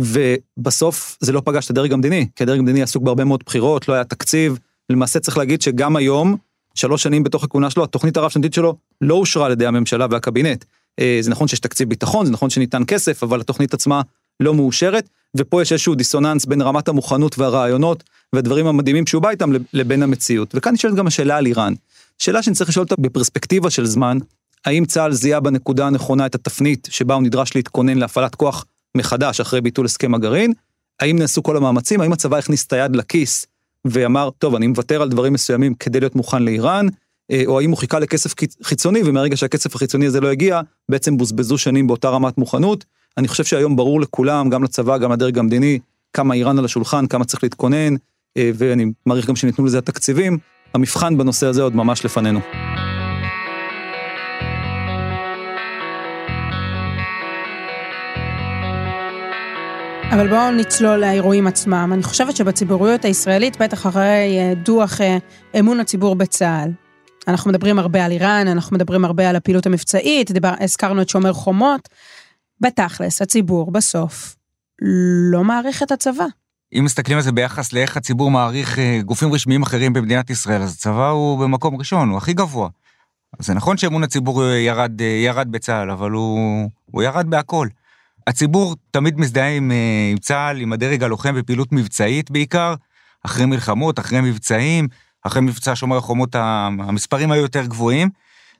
ובסוף 0.00 1.16
זה 1.20 1.32
לא 1.32 1.42
פגש 1.44 1.64
את 1.64 1.70
הדרג 1.70 1.92
המדיני, 1.92 2.26
כי 2.36 2.42
הדרג 2.42 2.58
המדיני 2.58 2.82
עסוק 2.82 3.02
בהרבה 3.02 3.24
מאוד 3.24 3.42
בחירות, 3.46 3.88
לא 3.88 3.94
היה 3.94 4.04
תקציב, 4.04 4.58
למעשה 4.90 5.20
צריך 5.20 5.38
להגיד 5.38 5.62
שגם 5.62 5.96
היום, 5.96 6.36
שלוש 6.74 7.02
שנים 7.02 7.24
בתוך 7.24 7.44
הכהונה 7.44 7.70
שלו, 7.70 7.84
התוכנית 7.84 8.16
הרב-שנתית 8.16 8.54
שלו 8.54 8.76
לא 9.00 9.14
אושרה 9.14 9.46
על 9.46 9.52
ידי 9.52 9.66
הממשלה 9.66 10.06
והקבינט. 10.10 10.64
אה, 11.00 11.18
זה 11.20 11.30
נכון 11.30 11.48
שיש 11.48 11.60
תקציב 11.60 11.88
ביטחון, 11.88 12.26
זה 12.26 12.32
נכון 12.32 12.50
שניתן 12.50 12.82
כסף, 12.86 13.22
אבל 13.22 13.40
התוכנית 13.40 13.74
עצמה 13.74 14.02
לא 14.40 14.54
מאושרת, 14.54 15.08
ופה 15.36 15.62
יש 15.62 15.72
איזשהו 15.72 15.94
דיסוננס 15.94 16.44
בין 16.44 16.62
רמת 16.62 16.88
המוכנות 16.88 17.38
והרעיונות 17.38 18.04
והדברים 18.32 18.66
המדהימים 18.66 19.06
שהוא 19.06 19.22
בא 19.22 19.30
איתם 19.30 19.52
לבין 19.72 20.02
המציאות. 20.02 20.50
וכאן 20.54 20.72
נשאלת 20.72 20.94
גם 20.94 21.06
השאלה 21.06 21.36
על 21.36 21.46
איראן. 21.46 21.74
שאלה 22.18 22.42
שאני 22.42 22.56
צריך 22.56 22.70
לשאול 22.70 22.82
אותה 22.82 22.94
בפרספקטיבה 22.98 23.70
של 23.70 23.86
זמן, 23.86 24.18
האם 24.64 24.84
צה"ל 24.84 25.12
זיהה 25.12 25.40
בנקודה 25.40 25.86
הנכונה 25.86 26.26
את 26.26 26.34
התפנית 26.34 26.88
שבה 26.90 27.14
הוא 27.14 27.22
נדרש 27.22 27.54
להתכונן 27.54 27.98
להפעלת 27.98 28.34
כוח 28.34 28.64
מחדש 28.96 29.40
אחרי 29.40 29.60
ביטול 29.60 29.84
הסכם 29.84 30.14
הגרעין? 30.14 30.52
האם 31.00 31.18
נעשו 31.18 31.42
כל 31.42 31.56
המאמצים? 31.56 32.00
האם 32.00 32.12
הצבא 32.12 32.36
הכניס 32.36 32.66
את 32.66 32.72
היד 32.72 32.96
לכיס 32.96 33.46
ואמר, 33.84 34.30
טוב, 34.38 34.54
אני 34.54 34.66
מוותר 34.66 35.02
על 35.02 35.08
דברים 35.08 35.32
מסוימים 35.32 35.74
כדי 35.74 36.00
להיות 36.00 36.16
מוכן 36.16 36.42
לאיראן? 36.42 36.86
אה, 37.30 37.42
או 37.46 37.60
האם 37.60 37.70
הוא 37.70 37.78
חיכה 37.78 37.98
לכסף 37.98 38.34
חיצוני, 38.62 39.00
ומהרגע 39.04 39.36
שהכסף 39.36 39.74
החיצוני 39.74 40.06
הזה 40.06 40.20
לא 40.20 40.30
הגיע, 40.30 40.60
בעצם 40.88 41.16
בוזבזו 41.16 41.58
שנים 41.58 41.86
באותה 41.86 42.08
רמת 42.08 42.38
מוכנות. 42.38 42.84
אני 43.18 43.28
חושב 43.28 43.44
שהיום 43.44 43.76
ברור 43.76 44.00
לכולם, 44.00 44.50
גם 44.50 44.64
לצבא, 44.64 44.98
גם 44.98 45.12
לדרג 45.12 45.38
המדיני, 45.38 45.78
כמה 46.12 46.34
איראן 46.34 46.58
על 46.58 46.64
השולחן, 46.64 47.06
כמה 47.06 47.24
צריך 47.24 47.42
להתכונן, 47.42 47.94
אה, 48.36 48.50
ואני 48.54 48.86
מעריך 49.06 49.26
גם 49.26 49.36
שניתנו 49.36 49.64
לזה 49.64 49.78
התקציבים. 49.78 50.38
המבחן 50.74 51.18
בנושא 51.18 51.46
הזה 51.46 51.62
עוד 51.62 51.76
ממש 51.76 52.04
לפנינו. 52.04 52.40
אבל 60.12 60.28
בואו 60.28 60.50
נצלול 60.50 60.96
לאירועים 60.96 61.46
עצמם. 61.46 61.90
אני 61.94 62.02
חושבת 62.02 62.36
שבציבוריות 62.36 63.04
הישראלית, 63.04 63.62
בטח 63.62 63.86
אחרי 63.86 64.38
אה, 64.38 64.52
דוח 64.54 65.00
אה, 65.00 65.18
אמון 65.58 65.80
הציבור 65.80 66.14
בצה"ל, 66.14 66.70
אנחנו 67.28 67.50
מדברים 67.50 67.78
הרבה 67.78 68.04
על 68.04 68.10
איראן, 68.10 68.48
אנחנו 68.48 68.76
מדברים 68.76 69.04
הרבה 69.04 69.30
על 69.30 69.36
הפעילות 69.36 69.66
המבצעית, 69.66 70.30
דיבר, 70.30 70.52
הזכרנו 70.60 71.02
את 71.02 71.08
שומר 71.08 71.32
חומות. 71.32 71.88
בתכלס, 72.64 73.22
הציבור 73.22 73.72
בסוף 73.72 74.36
לא 75.32 75.44
מעריך 75.44 75.82
את 75.82 75.92
הצבא. 75.92 76.24
אם 76.78 76.84
מסתכלים 76.84 77.16
על 77.16 77.22
זה 77.22 77.32
ביחס 77.32 77.72
לאיך 77.72 77.96
הציבור 77.96 78.30
מעריך 78.30 78.78
אה, 78.78 79.00
גופים 79.04 79.32
רשמיים 79.32 79.62
אחרים 79.62 79.92
במדינת 79.92 80.30
ישראל, 80.30 80.62
אז 80.62 80.72
הצבא 80.72 81.08
הוא 81.08 81.38
במקום 81.38 81.76
ראשון, 81.76 82.08
הוא 82.08 82.18
הכי 82.18 82.32
גבוה. 82.32 82.68
זה 83.38 83.54
נכון 83.54 83.76
שאמון 83.76 84.04
הציבור 84.04 84.44
ירד, 84.44 85.00
ירד 85.00 85.48
בצה"ל, 85.50 85.90
אבל 85.90 86.10
הוא, 86.10 86.70
הוא 86.90 87.02
ירד 87.02 87.30
בהכל. 87.30 87.68
הציבור 88.26 88.76
תמיד 88.90 89.20
מזדהה 89.20 89.56
עם, 89.56 89.70
אה, 89.70 90.08
עם 90.12 90.18
צה"ל, 90.18 90.60
עם 90.60 90.72
הדרג 90.72 91.02
הלוחם 91.02 91.34
בפעילות 91.34 91.72
מבצעית 91.72 92.30
בעיקר, 92.30 92.74
אחרי 93.22 93.46
מלחמות, 93.46 93.98
אחרי 93.98 94.20
מבצעים, 94.20 94.88
אחרי 95.22 95.42
מבצע 95.42 95.76
שומר 95.76 95.96
החומות 95.96 96.34
המספרים 96.34 97.30
היו 97.30 97.42
יותר 97.42 97.66
גבוהים, 97.66 98.10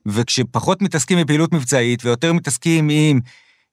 וכשפחות 0.06 0.82
מתעסקים 0.82 1.18
בפעילות 1.18 1.52
מבצעית 1.52 2.04
ויותר 2.04 2.32
מתעסקים 2.32 2.88
עם 2.90 3.20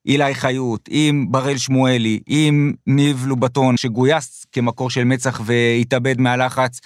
אילי 0.05 0.35
חיות, 0.35 0.89
עם 0.89 1.31
בראל 1.31 1.57
שמואלי, 1.57 2.19
עם 2.27 2.73
ניב 2.87 3.25
לובטון 3.27 3.77
שגויס 3.77 4.45
כמקור 4.51 4.89
של 4.89 5.03
מצח 5.03 5.41
והתאבד 5.45 6.21
מהלחץ, 6.21 6.79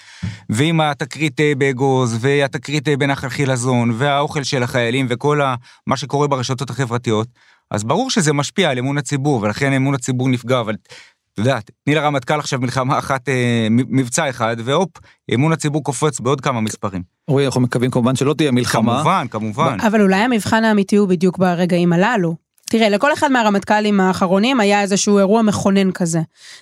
ועם 0.50 0.80
התקרית 0.80 1.40
אה, 1.40 1.52
באגוז, 1.58 2.16
והתקרית 2.20 2.88
אה, 2.88 2.96
בנחל 2.96 3.28
חילזון, 3.28 3.90
והאוכל 3.94 4.42
של 4.42 4.62
החיילים 4.62 5.06
וכל 5.08 5.40
מה 5.86 5.96
שקורה 5.96 6.28
ברשתות 6.28 6.70
החברתיות, 6.70 7.28
אז 7.70 7.84
ברור 7.84 8.10
שזה 8.10 8.32
משפיע 8.32 8.70
על 8.70 8.78
אמון 8.78 8.98
הציבור, 8.98 9.42
ולכן 9.42 9.72
אמון 9.72 9.94
הציבור 9.94 10.28
נפגע, 10.28 10.60
אבל 10.60 10.74
את 10.74 11.38
יודעת, 11.38 11.70
תני 11.84 11.94
לרמטכ"ל 11.94 12.38
עכשיו 12.38 12.60
מלחמה 12.60 12.98
אחת, 12.98 13.28
אה, 13.28 13.66
מבצע 13.70 14.30
אחד, 14.30 14.56
והופ, 14.64 14.90
אמון 15.34 15.52
הציבור 15.52 15.84
קופץ 15.84 16.20
בעוד 16.20 16.40
כמה 16.40 16.60
מספרים. 16.60 17.02
רועי, 17.28 17.46
אנחנו 17.46 17.60
מקווים 17.60 17.90
כמובן 17.90 18.16
שלא 18.16 18.34
תהיה 18.34 18.50
מלחמה. 18.50 18.94
כמובן, 18.94 19.26
כמובן. 19.30 19.76
אבל 19.86 20.00
אולי 20.00 20.16
המבחן 20.16 20.64
האמיתי 20.64 20.96
הוא 20.96 21.08
בדיוק 21.08 21.38
ברגעים 21.38 21.92
הללו. 21.92 22.45
תראה, 22.78 22.88
לכל 22.88 23.12
אחד 23.12 23.32
מהרמטכ"לים 23.32 24.00
האחרונים 24.00 24.60
היה 24.60 24.82
איזשהו 24.82 25.18
אירוע 25.18 25.42
מכונן 25.42 25.90
כזה. 25.90 26.18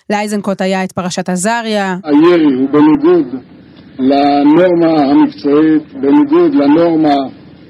לאייזנקוט 0.09 0.61
היה 0.61 0.83
את 0.83 0.91
פרשת 0.91 1.29
עזריה. 1.29 1.95
הירי 2.03 2.43
הוא 2.43 2.69
בניגוד 2.69 3.25
לנורמה 3.99 5.01
המקצועית, 5.01 5.93
בניגוד 5.93 6.53
לנורמה 6.53 7.13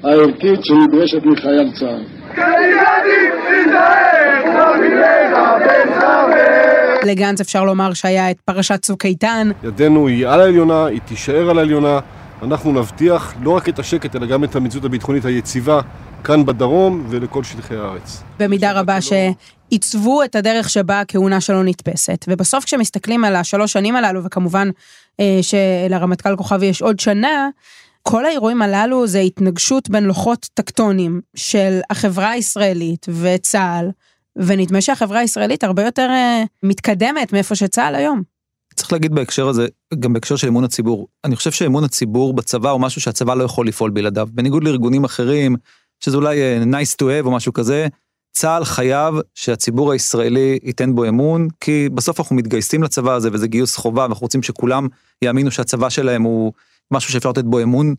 הערכית 0.04 0.60
שנדרשת 0.62 1.22
מחייל 1.24 1.70
צה"ל. 1.80 2.02
לגנץ 7.04 7.40
אפשר 7.40 7.64
לומר 7.64 7.92
שהיה 7.94 8.30
את 8.30 8.40
פרשת 8.40 8.82
צוק 8.82 9.04
איתן. 9.04 9.50
ידנו 9.64 10.06
היא 10.08 10.28
על 10.28 10.40
העליונה, 10.40 10.84
היא 10.86 11.00
תישאר 11.04 11.50
על 11.50 11.58
העליונה. 11.58 11.98
אנחנו 12.42 12.72
נבטיח 12.72 13.34
לא 13.42 13.50
רק 13.50 13.68
את 13.68 13.78
השקט, 13.78 14.16
אלא 14.16 14.26
גם 14.26 14.44
את 14.44 14.56
המציאות 14.56 14.84
הביטחונית 14.84 15.24
היציבה 15.24 15.80
כאן 16.26 16.46
בדרום 16.46 17.06
ולכל 17.08 17.44
שטחי 17.44 17.76
הארץ. 17.76 18.22
במידה 18.38 18.72
רבה 18.72 18.98
שעיצבו 19.00 20.22
את 20.24 20.36
הדרך 20.36 20.70
שבה 20.70 21.00
הכהונה 21.00 21.40
שלו 21.40 21.62
נתפסת. 21.62 22.24
ובסוף 22.28 22.64
כשמסתכלים 22.64 23.24
על 23.24 23.36
השלוש 23.36 23.72
שנים 23.72 23.96
הללו, 23.96 24.24
וכמובן 24.24 24.70
אה, 25.20 25.38
שלרמטכ"ל 25.42 26.36
כוכבי 26.36 26.66
יש 26.66 26.82
עוד 26.82 27.00
שנה, 27.00 27.48
כל 28.02 28.26
האירועים 28.26 28.62
הללו 28.62 29.06
זה 29.06 29.18
התנגשות 29.18 29.90
בין 29.90 30.04
לוחות 30.04 30.46
טקטונים 30.54 31.20
של 31.36 31.80
החברה 31.90 32.30
הישראלית 32.30 33.06
וצה"ל, 33.22 33.90
ונדמה 34.36 34.80
שהחברה 34.80 35.18
הישראלית 35.18 35.64
הרבה 35.64 35.84
יותר 35.84 36.08
אה, 36.10 36.44
מתקדמת 36.62 37.32
מאיפה 37.32 37.54
שצה"ל 37.54 37.94
היום. 37.94 38.22
צריך 38.74 38.92
להגיד 38.92 39.14
בהקשר 39.14 39.48
הזה, 39.48 39.66
גם 39.98 40.12
בהקשר 40.12 40.36
של 40.36 40.48
אמון 40.48 40.64
הציבור, 40.64 41.08
אני 41.24 41.36
חושב 41.36 41.50
שאמון 41.50 41.84
הציבור 41.84 42.34
בצבא 42.34 42.70
הוא 42.70 42.80
משהו 42.80 43.00
שהצבא 43.00 43.34
לא 43.34 43.44
יכול 43.44 43.68
לפעול 43.68 43.90
בלעדיו. 43.90 44.28
בניגוד 44.32 44.64
לארגונים 44.64 45.04
אחרים, 45.04 45.56
שזה 46.00 46.16
אולי 46.16 46.40
אה, 46.40 46.62
nice 46.62 46.94
to 47.02 47.04
have 47.04 47.26
או 47.26 47.30
משהו 47.30 47.52
כזה, 47.52 47.86
צה"ל 48.36 48.64
חייב 48.64 49.14
שהציבור 49.34 49.92
הישראלי 49.92 50.58
ייתן 50.62 50.94
בו 50.94 51.08
אמון, 51.08 51.48
כי 51.60 51.88
בסוף 51.94 52.20
אנחנו 52.20 52.36
מתגייסים 52.36 52.82
לצבא 52.82 53.12
הזה 53.12 53.28
וזה 53.32 53.46
גיוס 53.46 53.76
חובה, 53.76 54.02
ואנחנו 54.02 54.24
רוצים 54.24 54.42
שכולם 54.42 54.88
יאמינו 55.22 55.50
שהצבא 55.50 55.88
שלהם 55.88 56.22
הוא 56.22 56.52
משהו 56.90 57.12
שאפשר 57.12 57.30
לתת 57.30 57.44
בו 57.44 57.62
אמון, 57.62 57.94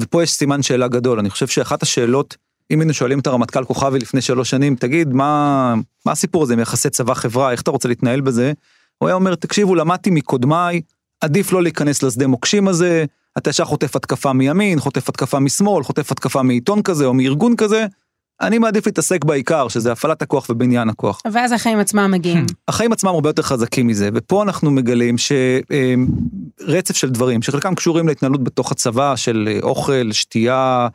ופה 0.00 0.22
יש 0.22 0.32
סימן 0.32 0.62
שאלה 0.62 0.88
גדול. 0.88 1.18
אני 1.18 1.30
חושב 1.30 1.46
שאחת 1.46 1.82
השאלות, 1.82 2.36
אם 2.70 2.80
היינו 2.80 2.94
שואלים 2.94 3.18
את 3.18 3.26
הרמטכ"ל 3.26 3.64
כוכבי 3.64 3.98
לפני 3.98 4.20
שלוש 4.20 4.50
שנים, 4.50 4.76
תגיד, 4.76 5.12
מה, 5.12 5.74
מה 6.06 6.12
הסיפור 6.12 6.42
הזה 6.42 6.52
עם 6.52 6.60
יחסי 6.60 6.90
צבא-חברה, 6.90 7.52
איך 7.52 7.62
אתה 7.62 7.70
רוצה 7.70 7.88
להתנהל 7.88 8.20
בזה? 8.20 8.52
הוא 8.98 9.08
היה 9.08 9.14
אומר, 9.14 9.34
תקשיבו, 9.34 9.74
למדתי 9.74 10.10
מקודמיי, 10.10 10.80
עדיף 11.20 11.52
לא 11.52 11.62
להיכנס 11.62 12.02
לשדה 12.02 12.26
מוקשים 12.26 12.68
הזה, 12.68 13.04
אתה 13.38 13.50
ישר 13.50 13.64
חוטף 13.64 13.96
התקפה 13.96 14.32
מימין, 14.32 14.80
חוטף 14.80 15.08
התקפה 15.08 15.38
משמאל, 15.38 15.82
חוטף 15.82 16.12
התקפה 16.12 16.42
מעיתון 16.42 16.82
כזה 16.82 17.06
או 17.06 17.14
מארגון 17.14 17.56
כזה, 17.56 17.86
אני 18.40 18.58
מעדיף 18.58 18.86
להתעסק 18.86 19.24
בעיקר, 19.24 19.68
שזה 19.68 19.92
הפעלת 19.92 20.22
הכוח 20.22 20.46
ובניין 20.50 20.88
הכוח. 20.88 21.20
ואז 21.32 21.52
החיים 21.52 21.78
עצמם 21.78 22.10
מגיעים. 22.10 22.46
החיים 22.68 22.92
עצמם 22.92 23.10
הרבה 23.10 23.28
יותר 23.28 23.42
חזקים 23.42 23.86
מזה, 23.86 24.10
ופה 24.14 24.42
אנחנו 24.42 24.70
מגלים 24.70 25.16
שרצף 25.18 26.96
של 26.96 27.10
דברים, 27.10 27.42
שחלקם 27.42 27.74
קשורים 27.74 28.08
להתנהלות 28.08 28.44
בתוך 28.44 28.72
הצבא, 28.72 29.16
של 29.16 29.58
אוכל, 29.62 30.12
שתייה, 30.12 30.88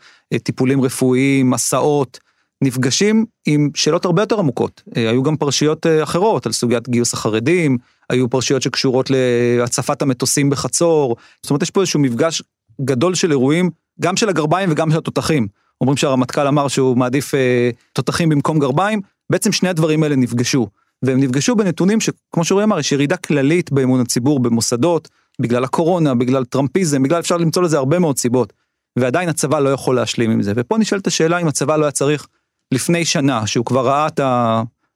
טיפולים 0.43 0.81
רפואיים, 0.81 1.49
מסעות, 1.49 2.19
נפגשים 2.63 3.25
עם 3.45 3.69
שאלות 3.75 4.05
הרבה 4.05 4.21
יותר 4.21 4.39
עמוקות. 4.39 4.83
היו 4.95 5.23
גם 5.23 5.37
פרשיות 5.37 5.85
אחרות 6.03 6.45
על 6.45 6.51
סוגיית 6.51 6.89
גיוס 6.89 7.13
החרדים, 7.13 7.77
היו 8.09 8.29
פרשיות 8.29 8.61
שקשורות 8.61 9.09
להצפת 9.09 10.01
המטוסים 10.01 10.49
בחצור, 10.49 11.15
זאת 11.43 11.49
אומרת 11.49 11.61
יש 11.61 11.71
פה 11.71 11.81
איזשהו 11.81 11.99
מפגש 11.99 12.41
גדול 12.81 13.15
של 13.15 13.31
אירועים, 13.31 13.69
גם 14.01 14.17
של 14.17 14.29
הגרביים 14.29 14.71
וגם 14.71 14.91
של 14.91 14.97
התותחים. 14.97 15.47
אומרים 15.81 15.97
שהרמטכ"ל 15.97 16.47
אמר 16.47 16.67
שהוא 16.67 16.97
מעדיף 16.97 17.35
אה, 17.35 17.69
תותחים 17.93 18.29
במקום 18.29 18.59
גרביים, 18.59 19.01
בעצם 19.29 19.51
שני 19.51 19.69
הדברים 19.69 20.03
האלה 20.03 20.15
נפגשו. 20.15 20.67
והם 21.03 21.19
נפגשו 21.19 21.55
בנתונים 21.55 22.01
שכמו 22.01 22.43
שאורי 22.43 22.63
אמר, 22.63 22.79
יש 22.79 22.91
ירידה 22.91 23.17
כללית 23.17 23.71
באמון 23.71 24.01
הציבור 24.01 24.39
במוסדות, 24.39 25.09
בגלל 25.41 25.63
הקורונה, 25.63 26.15
בגלל 26.15 26.45
טראמפיזם, 26.45 27.03
בגלל 27.03 27.19
אפשר 27.19 27.37
למצוא 27.37 27.63
לזה 27.63 27.77
הרבה 27.77 27.99
מאוד 27.99 28.17
סיבות. 28.17 28.53
ועדיין 28.99 29.29
הצבא 29.29 29.59
לא 29.59 29.69
יכול 29.69 29.95
להשלים 29.95 30.31
עם 30.31 30.41
זה. 30.41 30.53
ופה 30.55 30.77
נשאלת 30.77 31.07
השאלה 31.07 31.37
אם 31.37 31.47
הצבא 31.47 31.77
לא 31.77 31.85
היה 31.85 31.91
צריך 31.91 32.27
לפני 32.71 33.05
שנה, 33.05 33.47
שהוא 33.47 33.65
כבר 33.65 33.87
ראה 33.87 34.07
את 34.07 34.19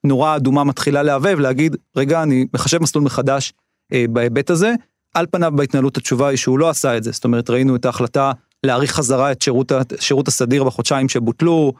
הנורה 0.03 0.33
האדומה 0.33 0.63
מתחילה 0.63 1.03
להבהב, 1.03 1.39
להגיד, 1.39 1.75
רגע, 1.95 2.23
אני 2.23 2.45
מחשב 2.53 2.81
מסלול 2.81 3.03
מחדש 3.03 3.53
אה, 3.93 4.05
בהיבט 4.09 4.49
הזה. 4.49 4.73
על 5.13 5.25
פניו 5.31 5.51
בהתנהלות 5.55 5.97
התשובה 5.97 6.27
היא 6.27 6.37
שהוא 6.37 6.59
לא 6.59 6.69
עשה 6.69 6.97
את 6.97 7.03
זה, 7.03 7.11
זאת 7.11 7.25
אומרת 7.25 7.49
ראינו 7.49 7.75
את 7.75 7.85
ההחלטה 7.85 8.31
להאריך 8.63 8.91
חזרה 8.91 9.31
את 9.31 9.41
שירות, 9.41 9.71
שירות 9.99 10.27
הסדיר 10.27 10.63
בחודשיים 10.63 11.09
שבוטלו, 11.09 11.73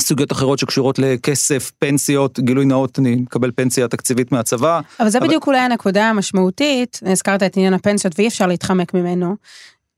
סוגיות 0.00 0.32
אחרות 0.32 0.58
שקשורות 0.58 0.98
לכסף, 0.98 1.72
פנסיות, 1.78 2.40
גילוי 2.40 2.64
נאות, 2.64 2.98
אני 2.98 3.14
מקבל 3.14 3.50
פנסיה 3.54 3.88
תקציבית 3.88 4.32
מהצבא. 4.32 4.80
אבל 5.00 5.08
זה 5.08 5.18
אבל... 5.18 5.26
בדיוק 5.26 5.46
אולי 5.46 5.58
הנקודה 5.58 6.04
המשמעותית, 6.04 7.00
הזכרת 7.06 7.42
את 7.42 7.56
עניין 7.56 7.74
הפנסיות 7.74 8.14
ואי 8.18 8.28
אפשר 8.28 8.46
להתחמק 8.46 8.94
ממנו. 8.94 9.36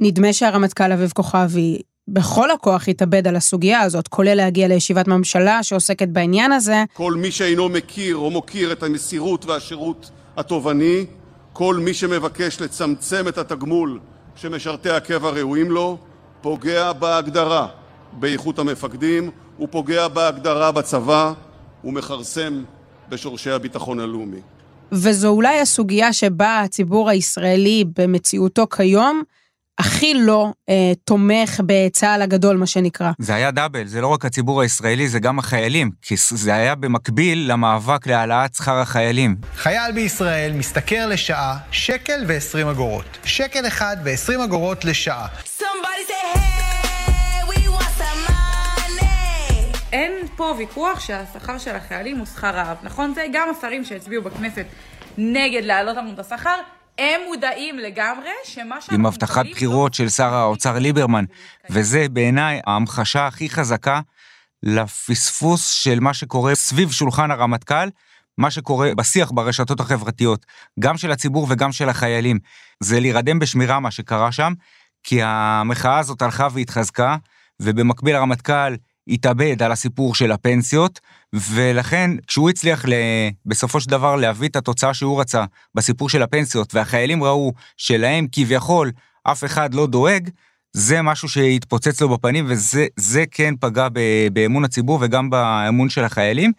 נדמה 0.00 0.32
שהרמטכ"ל 0.32 0.92
אביב 0.92 1.10
כוכבי 1.14 1.78
בכל 2.08 2.50
הכוח 2.50 2.88
יתאבד 2.88 3.26
על 3.26 3.36
הסוגיה 3.36 3.80
הזאת, 3.80 4.08
כולל 4.08 4.34
להגיע 4.34 4.68
לישיבת 4.68 5.08
ממשלה 5.08 5.62
שעוסקת 5.62 6.08
בעניין 6.08 6.52
הזה. 6.52 6.84
כל 6.92 7.14
מי 7.14 7.30
שאינו 7.30 7.68
מכיר 7.68 8.16
או 8.16 8.30
מוקיר 8.30 8.72
את 8.72 8.82
המסירות 8.82 9.46
והשירות 9.46 10.10
התובעני, 10.36 11.06
כל 11.52 11.76
מי 11.76 11.94
שמבקש 11.94 12.60
לצמצם 12.60 13.28
את 13.28 13.38
התגמול 13.38 14.00
שמשרתי 14.36 14.90
הקבע 14.90 15.30
ראויים 15.30 15.70
לו, 15.70 15.98
פוגע 16.40 16.92
בהגדרה 16.92 17.68
באיכות 18.12 18.58
המפקדים, 18.58 19.30
הוא 19.56 19.68
פוגע 19.70 20.08
בהגדרה 20.08 20.72
בצבא, 20.72 21.32
הוא 21.82 21.92
מכרסם 21.92 22.62
בשורשי 23.08 23.50
הביטחון 23.50 24.00
הלאומי. 24.00 24.40
וזו 24.92 25.28
אולי 25.28 25.60
הסוגיה 25.60 26.12
שבה 26.12 26.60
הציבור 26.60 27.10
הישראלי 27.10 27.84
במציאותו 27.96 28.66
כיום 28.76 29.22
הכי 29.78 30.14
לא 30.14 30.52
אה, 30.68 30.92
תומך 31.04 31.60
בצה"ל 31.66 32.22
הגדול, 32.22 32.56
מה 32.56 32.66
שנקרא. 32.66 33.10
זה 33.18 33.34
היה 33.34 33.50
דאבל, 33.50 33.86
זה 33.86 34.00
לא 34.00 34.06
רק 34.06 34.24
הציבור 34.24 34.60
הישראלי, 34.60 35.08
זה 35.08 35.18
גם 35.18 35.38
החיילים, 35.38 35.90
כי 36.02 36.14
זה 36.30 36.54
היה 36.54 36.74
במקביל 36.74 37.52
למאבק 37.52 38.06
להעלאת 38.06 38.54
שכר 38.54 38.78
החיילים. 38.78 39.36
חייל 39.56 39.92
בישראל 39.92 40.52
משתכר 40.52 41.06
לשעה 41.06 41.58
שקל 41.70 42.24
ו-20 42.28 42.70
אגורות. 42.70 43.18
שקל 43.24 43.66
אחד 43.66 43.96
ו-20 44.04 44.44
אגורות 44.44 44.84
לשעה. 44.84 45.26
אין 49.92 50.12
פה 50.36 50.54
ויכוח 50.58 51.00
שהשכר 51.00 51.58
של 51.58 51.76
החיילים 51.76 52.18
הוא 52.18 52.26
שכר 52.26 52.50
רעב. 52.50 52.76
נכון? 52.82 53.14
זה 53.14 53.26
גם 53.32 53.48
השרים 53.50 53.84
שהצביעו 53.84 54.22
בכנסת 54.22 54.66
נגד 55.18 55.64
להעלות 55.64 55.96
לנו 55.96 56.12
את 56.14 56.18
השכר, 56.18 56.60
הם 56.98 57.20
מודעים 57.26 57.78
לגמרי 57.78 58.30
שמה 58.44 58.80
שאנחנו... 58.80 58.94
עם 58.94 59.06
הבטחת 59.06 59.46
בחירות 59.50 59.94
של 59.94 60.08
שר 60.08 60.34
האוצר 60.34 60.78
ליברמן, 60.78 61.24
וזה 61.70 62.06
בעיניי 62.08 62.60
ההמחשה 62.66 63.26
הכי 63.26 63.50
חזקה 63.50 64.00
לפספוס 64.62 65.70
של 65.70 66.00
מה 66.00 66.14
שקורה 66.14 66.54
סביב 66.54 66.90
שולחן 66.90 67.30
הרמטכ"ל, 67.30 67.88
מה 68.38 68.50
שקורה 68.50 68.94
בשיח 68.94 69.30
ברשתות 69.30 69.80
החברתיות, 69.80 70.46
גם 70.80 70.96
של 70.96 71.10
הציבור 71.10 71.46
וגם 71.50 71.72
של 71.72 71.88
החיילים. 71.88 72.38
זה 72.80 73.00
להירדם 73.00 73.38
בשמירה 73.38 73.80
מה 73.80 73.90
שקרה 73.90 74.32
שם, 74.32 74.52
כי 75.02 75.20
המחאה 75.22 75.98
הזאת 75.98 76.22
הלכה 76.22 76.48
והתחזקה, 76.52 77.16
ובמקביל 77.60 78.16
הרמטכ"ל 78.16 78.74
התאבד 79.08 79.62
על 79.62 79.72
הסיפור 79.72 80.14
של 80.14 80.32
הפנסיות, 80.32 81.00
ולכן 81.32 82.10
כשהוא 82.26 82.50
הצליח 82.50 82.84
בסופו 83.46 83.80
של 83.80 83.90
דבר 83.90 84.16
להביא 84.16 84.48
את 84.48 84.56
התוצאה 84.56 84.94
שהוא 84.94 85.20
רצה 85.20 85.44
בסיפור 85.74 86.08
של 86.08 86.22
הפנסיות, 86.22 86.74
והחיילים 86.74 87.24
ראו 87.24 87.52
שלהם 87.76 88.26
כביכול 88.32 88.90
אף 89.24 89.44
אחד 89.44 89.74
לא 89.74 89.86
דואג, 89.86 90.28
זה 90.72 91.02
משהו 91.02 91.28
שהתפוצץ 91.28 92.00
לו 92.00 92.08
בפנים, 92.08 92.46
וזה 92.48 93.24
כן 93.30 93.54
פגע 93.60 93.88
באמון 94.32 94.64
הציבור 94.64 94.98
וגם 95.02 95.30
באמון 95.30 95.88
של 95.88 96.04
החיילים. 96.04 96.52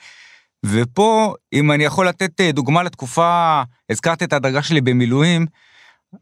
ופה, 0.66 1.34
אם 1.54 1.72
אני 1.72 1.84
יכול 1.84 2.08
לתת 2.08 2.42
אה, 2.42 2.52
דוגמה 2.52 2.84
לתקופה, 2.84 3.62
הזכרת 3.90 4.24
את 4.24 4.34
הדרגה 4.34 4.62
שלי 4.62 4.82
במילואים, 4.82 5.46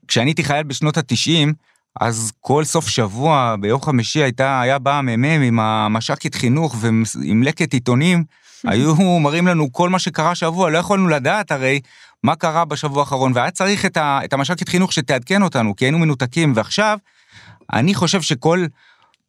כשאני 0.08 0.30
הייתי 0.30 0.44
חייל 0.44 0.64
בשנות 0.64 0.98
התשעים, 0.98 1.54
אז 2.00 2.32
כל 2.40 2.64
סוף 2.64 2.88
שבוע, 2.88 3.56
ביום 3.60 3.82
חמישי 3.82 4.24
הייתה, 4.24 4.62
היה 4.62 4.80
בא 4.80 4.98
המ"מ 4.98 5.24
עם 5.26 5.60
המש"קית 5.60 6.36
חינוך 6.36 6.76
ועם 6.80 7.44
לקט 7.44 7.74
עיתונים, 7.74 8.24
היו 8.64 9.20
מראים 9.20 9.48
לנו 9.48 9.72
כל 9.72 9.90
מה 9.90 10.00
שקרה 10.00 10.36
שבוע, 10.36 10.70
לא 10.70 10.78
יכולנו 10.78 11.08
לדעת 11.08 11.52
הרי 11.52 11.80
מה 12.24 12.36
קרה 12.36 12.66
בשבוע 12.66 13.00
האחרון, 13.00 13.32
והיה 13.36 13.52
צריך 13.52 13.86
את, 13.86 13.98
ה, 13.98 14.20
את 14.24 14.34
המש"קית 14.34 14.70
חינוך 14.70 14.94
שתעדכן 14.94 15.42
אותנו, 15.42 15.76
כי 15.76 15.86
היינו 15.86 16.00
מנותקים, 16.00 16.54
ועכשיו, 16.56 16.98
אני 17.74 17.94
חושב 17.94 18.22
שכל 18.22 18.66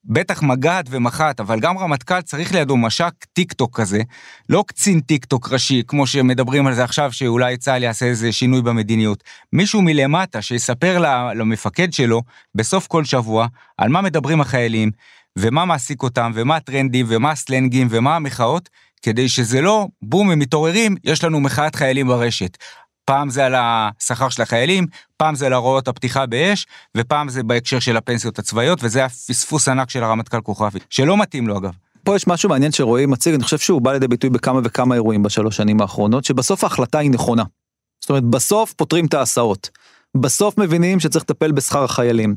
בטח 0.04 0.42
מג"ד 0.42 0.85
ומח"ט, 0.90 1.40
אבל 1.40 1.61
גם 1.61 1.78
רמטכ"ל 1.78 2.21
צריך 2.21 2.54
לידו 2.54 2.76
מש"ק 2.76 3.12
טיק 3.32 3.52
טוק 3.52 3.80
כזה, 3.80 4.02
לא 4.49 4.64
קצין 4.66 5.00
טיק 5.00 5.25
טוק 5.25 5.49
ראשי, 5.52 5.82
כמו 5.87 6.06
שמדברים 6.06 6.66
על 6.66 6.75
זה 6.75 6.85
עכשיו, 6.85 7.12
שאולי 7.12 7.56
צה"ל 7.56 7.82
יעשה 7.82 8.06
איזה 8.06 8.32
שינוי 8.32 8.62
במדיניות. 8.62 9.25
מישהו 9.52 9.82
מלמטה 9.82 10.42
שיספר 10.42 10.99
למפקד 11.35 11.92
שלו 11.92 12.23
בסוף 12.54 12.87
כל 12.87 13.04
שבוע 13.04 13.47
על 13.78 13.88
מה 13.88 14.00
מדברים 14.00 14.40
החיילים, 14.40 14.90
ומה 15.38 15.64
מעסיק 15.64 16.02
אותם, 16.02 16.32
ומה 16.35 16.56
הטרנדים, 16.56 17.06
ומה 17.09 17.30
הסלנגים, 17.30 17.88
ומה 17.90 18.16
המחאות, 18.16 18.68
כדי 19.02 19.28
שזה 19.28 19.61
לא, 19.61 19.87
בום, 20.02 20.30
הם 20.30 20.38
מתעוררים, 20.38 20.94
יש 21.04 21.25
לנו 21.25 21.40
מחאת 21.40 21.75
חיילים 21.75 22.06
ברשת. 22.06 22.56
פעם 23.04 23.30
זה 23.30 23.47
על 23.47 23.54
השכר 23.56 24.28
של 24.28 24.42
החיילים, 24.42 24.87
פעם 25.16 25.35
זה 25.35 25.47
על 25.47 25.52
הוראות 25.52 25.88
הפתיחה 25.88 26.26
באש, 26.26 26.66
ופעם 26.97 27.28
זה 27.28 27.42
בהקשר 27.42 27.78
של 27.78 27.97
הפנסיות 27.97 28.38
הצבאיות, 28.38 28.78
וזה 28.82 29.04
הפספוס 29.04 29.68
ענק 29.68 29.90
של 29.90 30.04
הרמטכ"ל 30.04 30.40
כוכבי, 30.40 30.78
שלא 30.90 31.16
מתאים 31.16 31.49
לו 31.49 31.59
אגב. 31.59 31.73
פה 32.04 32.16
יש 32.16 32.26
משהו 32.26 32.49
מעניין 32.49 32.73
שרועי 32.73 33.06
מציג, 33.06 33.35
אני 33.35 33.44
חושב 33.44 33.59
שהוא 33.59 33.82
בא 33.82 33.92
לידי 33.92 34.09
ביטוי 34.09 34.30
בכמה 34.30 34.61
וכמה 34.64 34.94
אירועים 34.94 35.23
בשלוש 35.23 35.56
שנים 35.56 35.80
האחרונות, 35.80 36.25
שבסוף 36.25 36.64
ההחלטה 36.64 36.99
היא 36.99 37.11
נכונה. 37.11 37.42
זאת 38.00 38.11
אומרת, 38.11 38.25
בסוף 38.25 38.73
פותרים 38.73 39.06
את 39.06 39.14
ההסעות. 39.14 39.71
בסוף 40.16 40.59
מבינים 40.59 41.00
שצריך 41.00 41.25
לטפל 41.25 41.52
בשכר 41.52 41.85
החיילים. 41.85 42.35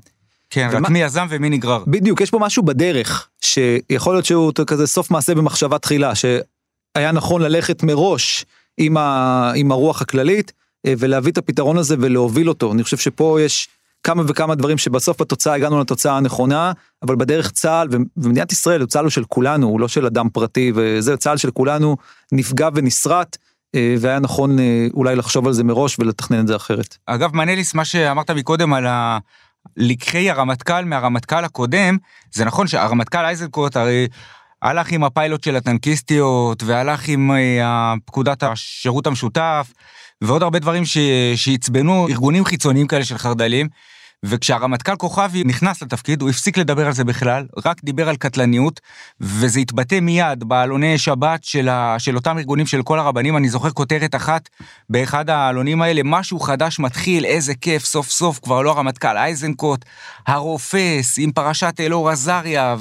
כן, 0.50 0.70
ומה... 0.72 0.80
רק 0.80 0.90
מי 0.90 1.00
יזם 1.00 1.28
ומי 1.30 1.50
נגרר. 1.50 1.84
בדיוק, 1.88 2.22
יש 2.22 2.30
פה 2.30 2.40
משהו 2.40 2.64
בדרך, 2.64 3.28
שיכול 3.42 4.14
להיות 4.14 4.26
שהוא 4.26 4.52
כזה 4.68 4.88
סוף 4.88 5.12
מעשה 5.12 5.36
במחשבה 5.36 5.78
תחילה, 5.80 6.16
שהיה 6.16 7.12
נכון 7.14 7.42
ללכת 7.42 7.84
מראש 7.84 8.46
עם, 8.78 8.98
ה... 8.98 9.52
עם 9.56 9.72
הרוח 9.72 10.02
הכללית, 10.02 10.52
אה, 10.86 10.94
ולהביא 10.98 11.32
את 11.32 11.38
הפתרון 11.38 11.78
הזה 11.78 11.96
ולהוביל 12.00 12.50
אותו. 12.50 12.72
אני 12.72 12.84
חושב 12.84 12.98
שפה 12.98 13.38
יש 13.42 13.68
כמה 14.04 14.24
וכמה 14.28 14.56
דברים 14.56 14.78
שבסוף 14.78 15.22
בתוצאה 15.22 15.54
הגענו 15.54 15.80
לתוצאה 15.80 16.18
הנכונה, 16.18 16.72
אבל 17.04 17.16
בדרך 17.16 17.52
צה"ל, 17.52 17.88
ומדינת 18.18 18.52
ישראל, 18.52 18.82
הוא 18.82 18.88
צה"ל 18.88 19.04
הוא 19.04 19.10
של 19.10 19.24
כולנו, 19.24 19.68
הוא 19.68 19.80
לא 19.80 19.88
של 19.88 20.06
אדם 20.06 20.30
פרטי, 20.30 20.72
וזה 20.76 21.18
צה"ל 21.18 21.38
של 21.38 21.52
כולנו, 21.52 21.98
נפגע 22.32 22.70
ונסרט. 22.76 23.38
אה, 23.76 23.96
והיה 24.00 24.20
נכון 24.20 24.60
אה, 24.60 24.88
אולי 24.94 25.16
לחשוב 25.16 25.48
על 25.48 25.54
זה 25.54 25.64
מראש 25.64 26.00
ולתכנן 26.00 26.40
את 26.40 26.48
זה 26.48 26.56
אחרת. 26.56 26.98
אגב, 27.06 27.36
מנליס, 27.36 27.74
מה 27.74 27.86
שאמרת 27.86 28.32
מקודם 28.32 28.74
על 28.74 28.86
לקחי 29.78 30.30
הרמטכ"ל 30.30 30.86
מהרמטכ"ל 30.86 31.44
הקודם, 31.44 31.98
זה 32.34 32.46
נכון 32.46 32.68
שהרמטכ"ל 32.68 33.26
אייזנקוט 33.26 33.78
הרי 33.78 34.08
הלך 34.66 34.92
עם 34.92 35.04
הפיילוט 35.04 35.44
של 35.44 35.56
הטנקיסטיות, 35.56 36.64
והלך 36.64 37.08
עם 37.08 37.32
פקודת 38.06 38.44
השירות 38.44 39.08
המשותף, 39.08 39.74
ועוד 40.22 40.44
הרבה 40.44 40.60
דברים 40.60 40.84
שעצבנו 41.36 42.08
ארגונים 42.08 42.46
חיצוניים 42.46 42.88
כאלה 42.88 43.06
של 43.06 43.18
חרד"לים. 43.18 43.68
וכשהרמטכ"ל 44.26 44.96
כוכבי 44.96 45.44
נכנס 45.44 45.82
לתפקיד, 45.82 46.22
הוא 46.22 46.30
הפסיק 46.30 46.58
לדבר 46.58 46.88
על 46.88 46.94
זה 46.94 47.04
בכלל, 47.04 47.46
רק 47.66 47.84
דיבר 47.84 48.10
על 48.10 48.16
קטלניות, 48.16 48.82
וזה 49.22 49.60
התבטא 49.60 50.00
מיד 50.00 50.44
בעלוני 50.44 50.98
שבת 50.98 51.44
של, 51.44 51.70
ה, 51.70 51.96
של 52.00 52.16
אותם 52.16 52.38
ארגונים 52.38 52.66
של 52.66 52.84
כל 52.84 53.00
הרבנים. 53.00 53.38
אני 53.38 53.50
זוכר 53.50 53.70
כותרת 53.70 54.16
אחת 54.16 54.50
באחד 54.90 55.30
העלונים 55.30 55.82
האלה, 55.82 56.02
משהו 56.04 56.40
חדש 56.40 56.80
מתחיל, 56.80 57.26
איזה 57.26 57.56
כיף, 57.56 57.86
סוף 57.86 58.10
סוף, 58.10 58.40
כבר 58.44 58.62
לא 58.62 58.72
הרמטכ"ל 58.72 59.18
אייזנקוט, 59.18 59.86
הרופס 60.28 61.16
עם 61.18 61.32
פרשת 61.32 61.74
אלאור 61.80 62.10
עזריה 62.10 62.76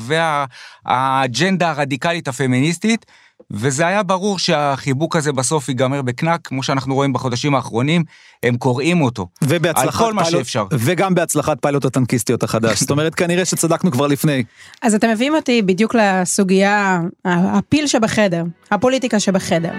והאג'נדה 0.86 1.70
הרדיקלית 1.70 2.28
הפמיניסטית. 2.28 3.06
וזה 3.50 3.86
היה 3.86 4.02
ברור 4.02 4.38
שהחיבוק 4.38 5.16
הזה 5.16 5.32
בסוף 5.32 5.68
ייגמר 5.68 6.02
בקנק, 6.02 6.40
כמו 6.44 6.62
שאנחנו 6.62 6.94
רואים 6.94 7.12
בחודשים 7.12 7.54
האחרונים, 7.54 8.04
הם 8.42 8.56
קוראים 8.56 9.02
אותו. 9.02 9.26
ובהצלחת 9.42 9.84
על 9.84 9.90
כל 9.90 9.98
פיילוט, 9.98 10.14
מה 10.14 10.24
שאפשר. 10.24 10.66
וגם 10.72 11.14
בהצלחת 11.14 11.56
פיילוט 11.62 11.84
הטנקיסטיות 11.84 12.42
החדש. 12.42 12.80
זאת 12.80 12.90
אומרת, 12.90 13.14
כנראה 13.14 13.44
שצדקנו 13.44 13.90
כבר 13.92 14.06
לפני. 14.06 14.44
אז 14.82 14.94
אתם 14.94 15.10
מביאים 15.10 15.34
אותי 15.34 15.62
בדיוק 15.62 15.94
לסוגיה, 15.94 17.00
הפיל 17.24 17.86
שבחדר, 17.86 18.44
הפוליטיקה 18.70 19.20
שבחדר. 19.20 19.72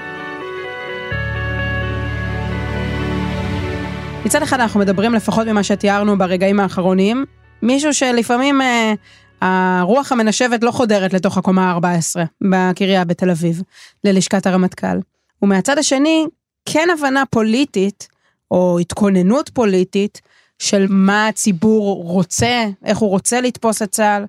מצד 4.25 4.41
אחד 4.41 4.59
אנחנו 4.59 4.79
מדברים 4.79 5.13
לפחות 5.13 5.47
ממה 5.47 5.63
שתיארנו 5.63 6.17
ברגעים 6.17 6.59
האחרונים, 6.59 7.25
מישהו 7.62 7.93
שלפעמים 7.93 8.62
אה, 8.62 8.93
הרוח 9.42 10.12
המנשבת 10.12 10.63
לא 10.63 10.71
חודרת 10.71 11.13
לתוך 11.13 11.38
הקומה 11.38 11.71
ה-14 11.71 12.19
בקריה 12.50 13.06
בתל 13.06 13.30
אביב, 13.30 13.62
ללשכת 14.04 14.48
הרמטכ"ל. 14.48 15.00
ומהצד 15.41 15.78
השני, 15.78 16.26
כן 16.65 16.88
הבנה 16.93 17.24
פוליטית, 17.30 18.08
או 18.52 18.80
התכוננות 18.80 19.50
פוליטית, 19.50 20.21
של 20.60 20.86
מה 20.89 21.28
הציבור 21.28 22.04
רוצה, 22.04 22.65
איך 22.86 22.98
הוא 22.98 23.10
רוצה 23.10 23.41
לתפוס 23.41 23.82
את 23.82 23.91
צה"ל. 23.91 24.26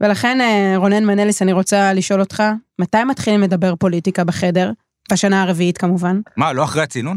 ולכן, 0.00 0.40
אה, 0.40 0.74
רונן 0.76 1.04
מנליס, 1.04 1.42
אני 1.42 1.52
רוצה 1.52 1.92
לשאול 1.92 2.20
אותך, 2.20 2.42
מתי 2.78 3.04
מתחילים 3.04 3.40
לדבר 3.40 3.74
פוליטיקה 3.76 4.24
בחדר? 4.24 4.70
בשנה 5.12 5.42
הרביעית 5.42 5.78
כמובן. 5.78 6.20
מה, 6.36 6.52
לא 6.52 6.64
אחרי 6.64 6.82
הצינון? 6.82 7.16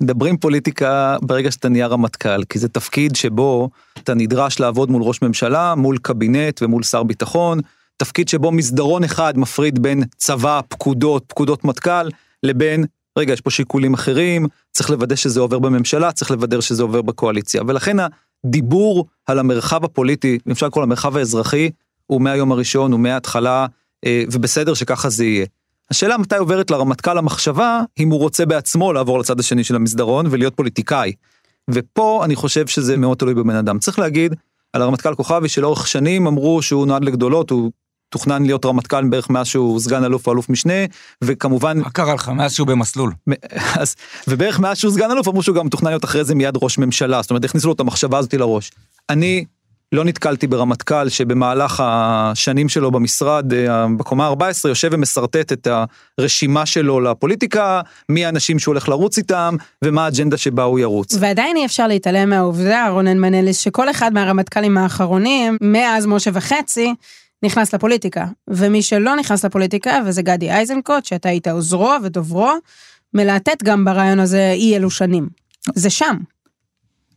מדברים 0.00 0.36
פוליטיקה 0.36 1.16
ברגע 1.22 1.50
שאתה 1.50 1.68
נהיה 1.68 1.86
רמטכ"ל, 1.86 2.44
כי 2.44 2.58
זה 2.58 2.68
תפקיד 2.68 3.16
שבו 3.16 3.70
אתה 3.98 4.14
נדרש 4.14 4.60
לעבוד 4.60 4.90
מול 4.90 5.02
ראש 5.02 5.22
ממשלה, 5.22 5.74
מול 5.74 5.98
קבינט 5.98 6.62
ומול 6.62 6.82
שר 6.82 7.02
ביטחון, 7.02 7.60
תפקיד 7.96 8.28
שבו 8.28 8.52
מסדרון 8.52 9.04
אחד 9.04 9.38
מפריד 9.38 9.82
בין 9.82 10.02
צבא, 10.16 10.60
פקודות, 10.68 11.24
פקודות 11.26 11.64
מטכ"ל, 11.64 12.08
לבין, 12.42 12.84
רגע, 13.18 13.32
יש 13.32 13.40
פה 13.40 13.50
שיקולים 13.50 13.94
אחרים, 13.94 14.46
צריך 14.72 14.90
לוודא 14.90 15.16
שזה 15.16 15.40
עובר 15.40 15.58
בממשלה, 15.58 16.12
צריך 16.12 16.30
לוודא 16.30 16.60
שזה 16.60 16.82
עובר 16.82 17.02
בקואליציה. 17.02 17.62
ולכן 17.66 17.96
הדיבור 18.44 19.06
על 19.26 19.38
המרחב 19.38 19.84
הפוליטי, 19.84 20.38
אפשר 20.52 20.66
לקרוא 20.66 20.84
למרחב 20.84 21.16
האזרחי, 21.16 21.70
הוא 22.06 22.20
מהיום 22.22 22.52
הראשון, 22.52 22.92
הוא 22.92 23.00
מההתחלה, 23.00 23.66
אה, 24.06 24.22
ובסדר 24.32 24.74
שככה 24.74 25.08
זה 25.08 25.24
יהיה. 25.24 25.46
השאלה 25.90 26.18
מתי 26.18 26.36
עוברת 26.36 26.70
לרמטכ"ל 26.70 27.18
המחשבה, 27.18 27.80
אם 27.98 28.10
הוא 28.10 28.18
רוצה 28.18 28.46
בעצמו 28.46 28.92
לעבור 28.92 29.18
לצד 29.18 29.40
השני 29.40 29.64
של 29.64 29.76
המסדרון 29.76 30.26
ולהיות 30.30 30.54
פוליטיקאי. 30.54 31.12
ופה 31.70 32.24
אני 32.24 32.36
חושב 32.36 32.66
שזה 32.66 32.96
מאוד 32.96 33.18
תלוי 33.18 33.34
בבן 33.34 33.54
אדם. 33.54 33.78
צריך 33.78 33.98
להגיד 33.98 34.34
על 34.72 34.82
הרמטכ"ל 34.82 35.14
כוכבי 35.14 35.48
שלאורך 35.48 35.86
שנים 35.86 36.26
אמרו 36.26 36.62
שהוא 36.62 36.86
נועד 36.86 37.04
לגדולות, 37.04 37.50
הוא 37.50 37.70
תוכנן 38.10 38.42
להיות 38.42 38.66
רמטכ"ל 38.66 39.08
בערך 39.08 39.30
מאז 39.30 39.46
שהוא 39.46 39.80
סגן 39.80 40.04
אלוף 40.04 40.26
או 40.26 40.32
אלוף 40.32 40.48
משנה, 40.48 40.72
וכמובן... 41.24 41.78
מה 41.78 41.90
קרה 41.90 42.14
לך? 42.14 42.28
מאז 42.28 42.54
שהוא 42.54 42.66
במסלול. 42.66 43.12
אז, 43.80 43.94
ובערך 44.28 44.60
מאז 44.60 44.78
שהוא 44.78 44.92
סגן 44.92 45.10
אלוף 45.10 45.28
אמרו 45.28 45.42
שהוא 45.42 45.56
גם 45.56 45.66
מתוכנן 45.66 45.90
להיות 45.90 46.04
אחרי 46.04 46.24
זה 46.24 46.34
מיד 46.34 46.54
ראש 46.62 46.78
ממשלה, 46.78 47.22
זאת 47.22 47.30
אומרת 47.30 47.44
הכניסו 47.44 47.68
לו 47.68 47.74
את 47.74 47.80
המחשבה 47.80 48.18
הזאתי 48.18 48.38
לראש. 48.38 48.70
אני 49.10 49.44
לא 49.92 50.04
נתקלתי 50.04 50.46
ברמטכ"ל 50.46 51.08
שבמהלך 51.08 51.82
השנים 51.86 52.68
שלו 52.68 52.90
במשרד, 52.90 53.52
אה, 53.52 53.86
בקומה 53.98 54.26
14, 54.26 54.70
יושב 54.70 54.88
ומשרטט 54.92 55.52
את 55.52 55.68
הרשימה 56.18 56.66
שלו 56.66 57.00
לפוליטיקה, 57.00 57.80
מי 58.08 58.26
האנשים 58.26 58.58
שהוא 58.58 58.72
הולך 58.72 58.88
לרוץ 58.88 59.18
איתם, 59.18 59.56
ומה 59.84 60.04
האג'נדה 60.04 60.36
שבה 60.36 60.62
הוא 60.62 60.78
ירוץ. 60.78 61.14
ועדיין 61.20 61.56
אי 61.56 61.64
אפשר 61.64 61.86
להתעלם 61.86 62.30
מהעובדה, 62.30 62.88
רונן 62.88 63.18
מנליס, 63.18 63.58
שכל 63.58 63.90
אחד 63.90 64.12
מהרמטכ"לים 64.12 64.78
האחרונים, 64.78 65.56
מאז 65.60 66.06
משה 66.06 66.30
וחצי, 66.34 66.94
נכנס 67.42 67.74
לפוליטיקה. 67.74 68.26
ומי 68.48 68.82
שלא 68.82 69.16
נכנס 69.16 69.44
לפוליטיקה, 69.44 69.98
וזה 70.06 70.22
גדי 70.22 70.50
איזנקוט, 70.50 71.04
שאתה 71.04 71.28
היית 71.28 71.48
עוזרו 71.48 71.92
ודוברו, 72.02 72.52
מלהטט 73.14 73.62
גם 73.62 73.84
ברעיון 73.84 74.20
הזה 74.20 74.52
אי 74.54 74.76
אלו 74.76 74.90
שנים. 74.90 75.28
זה 75.74 75.90
שם. 75.90 76.16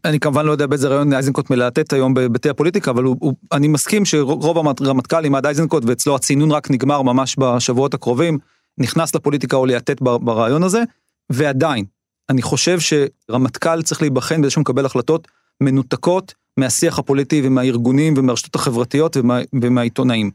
אני 0.06 0.20
כמובן 0.20 0.46
לא 0.46 0.52
יודע 0.52 0.68
באיזה 0.68 0.88
רעיון 0.88 1.14
איזנקוט 1.14 1.50
מלהטט 1.50 1.94
היום 1.94 2.14
בבתי 2.14 2.50
הפוליטיקה, 2.50 2.92
אבל 2.92 3.04
הוא, 3.04 3.16
הוא, 3.20 3.34
אני 3.52 3.68
מסכים 3.68 4.06
שרוב 4.06 4.58
הרמטכ"לים 4.82 5.36
עד 5.36 5.46
איזנקוט 5.46 5.84
ואצלו 5.88 6.16
הצינון 6.16 6.52
רק 6.52 6.72
נגמר 6.72 7.02
ממש 7.02 7.36
בשבועות 7.40 7.94
הקרובים, 7.94 8.38
נכנס 8.78 9.16
לפוליטיקה 9.16 9.58
או 9.58 9.66
להטט 9.66 10.02
ברעיון 10.02 10.64
הזה, 10.64 10.84
ועדיין, 11.30 11.86
אני 12.30 12.42
חושב 12.42 12.78
שרמטכ"ל 12.80 13.82
צריך 13.82 14.02
להיבחן 14.02 14.42
בזה 14.42 14.50
שהוא 14.50 14.62
מקבל 14.62 14.86
החלטות 14.86 15.28
מנותקות 15.62 16.34
מהשיח 16.58 17.00
הפוליטי 17.00 17.42
ומהארגונים 17.44 18.14
ומהרשתות 18.18 18.56
החברתיות 18.56 19.18
ומה, 19.18 19.40
ומהעיתונאים. 19.62 20.32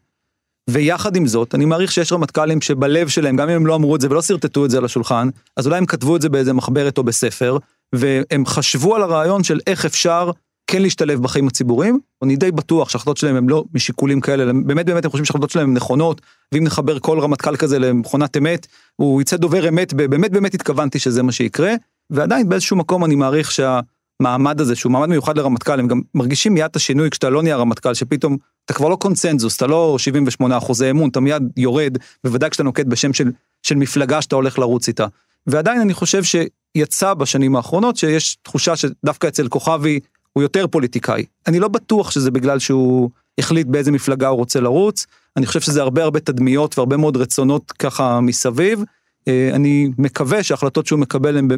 ויחד 0.70 1.16
עם 1.16 1.26
זאת, 1.26 1.55
אני 1.55 1.64
מעריך 1.64 1.92
שיש 1.92 2.12
רמטכ"לים 2.12 2.61
שבלב 2.61 3.09
שלהם, 3.09 3.37
גם 3.37 3.48
אם 3.48 3.57
הם 3.57 3.66
לא 3.66 3.74
אמרו 3.74 3.96
את 3.96 4.00
זה 4.00 4.11
ולא 4.11 4.22
שרטטו 4.22 4.64
את 4.64 4.70
זה 4.70 4.79
על 4.79 4.85
השולחן, 4.85 5.29
אז 5.57 5.66
אולי 5.66 5.79
הם 5.79 5.87
כתבו 5.87 6.16
את 6.16 6.22
זה 6.22 6.29
באיזה 6.29 6.52
מחברת 6.52 6.98
או 6.98 7.05
בספר, 7.05 7.59
והם 7.94 8.46
חשבו 8.46 8.96
על 8.96 9.03
הרעיון 9.03 9.44
של 9.44 9.61
איך 9.66 9.85
אפשר 9.85 10.31
כן 10.66 10.83
להשתלב 10.83 11.22
בחיים 11.22 11.46
הציבוריים, 11.46 11.99
אני 12.22 12.37
די 12.37 12.51
בטוח 12.51 12.88
שההחלטות 12.88 13.16
שלהם 13.16 13.37
הם 13.37 13.49
לא 13.49 13.64
משיקולים 13.75 14.20
כאלה, 14.20 14.53
באמת 14.53 14.87
באמת 14.87 15.05
הם 15.05 15.11
חושבים 15.11 15.25
שההחלטות 15.25 15.51
שלהם 15.51 15.75
נכונות, 15.75 16.20
ואם 16.53 16.64
נחבר 16.64 16.99
כל 16.99 17.20
רמטכ"ל 17.20 17.57
כזה 17.57 17.79
למכונת 17.79 18.37
אמת, 18.37 18.66
הוא 18.96 19.22
יצא 19.22 19.37
דובר 19.37 19.68
אמת, 19.68 19.94
באמת 19.94 20.31
באמת 20.31 20.55
התכוונתי 20.55 20.99
שזה 20.99 21.22
מה 21.22 21.33
שיקרה, 21.33 21.75
ועדיין 22.11 22.49
באיזשהו 22.49 22.77
מקום 22.77 23.05
אני 23.05 23.14
מעריך 23.14 23.51
שהמעמד 23.53 24.61
הזה, 24.61 24.77
שהוא 24.77 24.92
מעמד 24.92 25.09
מיוחד 25.09 25.38
לרמטכ"ל, 25.38 25.81
הם 25.81 25.88
גם 25.88 26.01
מרגישים 26.14 26.55
מיד 26.55 26.64
את 26.64 26.77
השינוי 26.77 27.11
כשאתה 27.11 27.31
לא 27.31 27.42
נהיה 27.42 27.57
רמטכ"ל, 27.57 27.94
שפתאום 27.94 28.37
אתה 28.64 28.75
כבר 28.75 28.88
לא 28.88 28.96
קונצנזוס, 28.96 29.57
אתה 29.57 29.66
לא 29.66 29.96
78 29.99 30.59
אחוזי 30.59 30.90
אמון, 30.90 31.09
אתה 31.09 31.20
מיד 31.20 31.42
יורד, 31.57 31.99
בוודאי 32.25 32.51
כשאתה 32.51 32.62
נוקט 32.62 32.87
בשם 32.87 33.12
של, 33.12 33.31
של 33.62 33.75
מפלגה 33.75 34.22
שאתה 34.22 34.37
הולך 34.37 34.59
לרוץ 34.59 34.88
איתה. 34.88 35.07
ועדיין 35.46 35.81
אני 35.81 35.94
חושב 35.94 36.22
שיצא 36.77 37.15
בשנים 37.15 37.57
האחרונות 37.57 37.97
שיש 37.97 38.37
תחושה 38.43 38.77
שדווקא 38.77 39.27
אצל 39.27 39.49
כוכבי 39.49 40.01
הוא 40.33 40.43
יותר 40.43 40.67
פוליטיקאי. 40.67 41.25
אני 41.47 41.61
לא 41.61 41.69
בטוח 41.69 42.11
שזה 42.11 42.31
בגלל 42.31 42.59
שהוא 42.59 43.11
החליט 43.39 43.67
באיזה 43.67 43.93
מפלגה 43.93 44.29
הוא 44.29 44.39
רוצה 44.39 44.61
לרוץ. 44.61 45.07
אני 45.37 45.47
חושב 45.47 45.61
שזה 45.61 45.83
הרבה 45.83 46.03
הרבה 46.03 46.21
תדמיות 46.21 46.79
והרבה 46.79 46.97
מאוד 46.97 47.17
רצונות 47.17 47.73
ככה 47.73 48.21
מסביב. 48.21 48.83
אה, 49.29 49.51
אני 49.53 49.91
מקווה 49.99 50.43
שההחלטות 50.43 50.87
שהוא 50.87 50.99
מקבל 50.99 51.39
הן, 51.39 51.49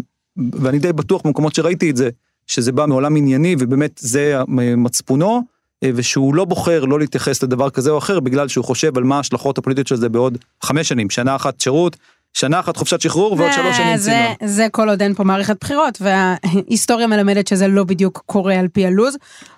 ואני 0.52 0.78
די 0.78 0.92
בטוח 0.92 1.22
במקומות 1.24 1.54
שראיתי 1.54 1.90
את 1.90 1.96
זה, 1.96 2.10
שזה 2.46 2.72
בא 2.72 2.86
מעולם 2.86 3.16
ענייני 3.16 3.56
ובאמת 3.58 4.00
זה 4.00 4.38
מצפונו, 4.76 5.42
אה, 5.82 5.90
ושהוא 5.94 6.34
לא 6.34 6.44
בוחר 6.44 6.84
לא 6.84 6.98
להתייחס 6.98 7.42
לדבר 7.42 7.70
כזה 7.70 7.90
או 7.90 7.98
אחר 7.98 8.20
בגלל 8.20 8.48
שהוא 8.48 8.64
חושב 8.64 8.98
על 8.98 9.04
מה 9.04 9.16
ההשלכות 9.16 9.58
הפוליטיות 9.58 9.86
של 9.86 9.96
זה 9.96 10.08
בעוד 10.08 10.38
חמש 10.62 10.88
שנים, 10.88 11.10
שנה 11.10 11.36
אחת 11.36 11.60
שירות, 11.60 11.96
שנה 12.34 12.60
אחת 12.60 12.76
חופשת 12.76 13.00
שחרור 13.00 13.32
ועוד 13.38 13.52
שלוש 13.52 13.76
שנים 13.76 13.96
צינון. 13.96 14.34
זה 14.44 14.66
כל 14.72 14.88
עוד 14.88 15.02
אין 15.02 15.14
פה 15.14 15.24
מערכת 15.24 15.56
בחירות 15.60 15.98
וההיסטוריה 16.00 17.06
מלמדת 17.06 17.46
שזה 17.46 17.68
לא 17.68 17.84
בדיוק 17.84 18.22
קורה 18.26 18.58
על 18.58 18.68
פי 18.68 18.86
הלוז. 18.86 19.16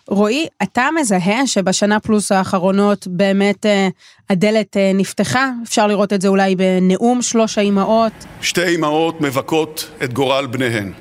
רועי, 0.09 0.46
אתה 0.62 0.88
מזהה 1.00 1.46
שבשנה 1.46 2.00
פלוס 2.00 2.33
האחרונות 2.33 3.06
באמת 3.06 3.66
אה, 3.66 3.88
הדלת 4.30 4.76
אה, 4.76 4.90
נפתחה? 4.94 5.50
אפשר 5.62 5.87
לראות 5.87 6.12
את 6.12 6.20
זה 6.20 6.28
אולי 6.28 6.56
בנאום 6.56 7.22
שלוש 7.22 7.59
האימהות. 7.59 8.12
שתי 8.42 8.64
אימהות 8.64 9.20
מבכות 9.20 9.90
את 10.04 10.12
גורל 10.12 10.46
בניהן. 10.46 10.92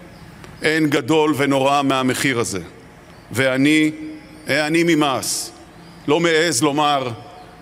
אין 0.62 0.90
גדול 0.90 1.34
ונורא 1.38 1.82
מהמחיר 1.82 2.40
הזה. 2.40 2.60
ואני, 3.32 3.92
אני 4.48 4.84
ממעש, 4.84 5.50
לא 6.08 6.20
מעז 6.20 6.64
לומר, 6.64 7.10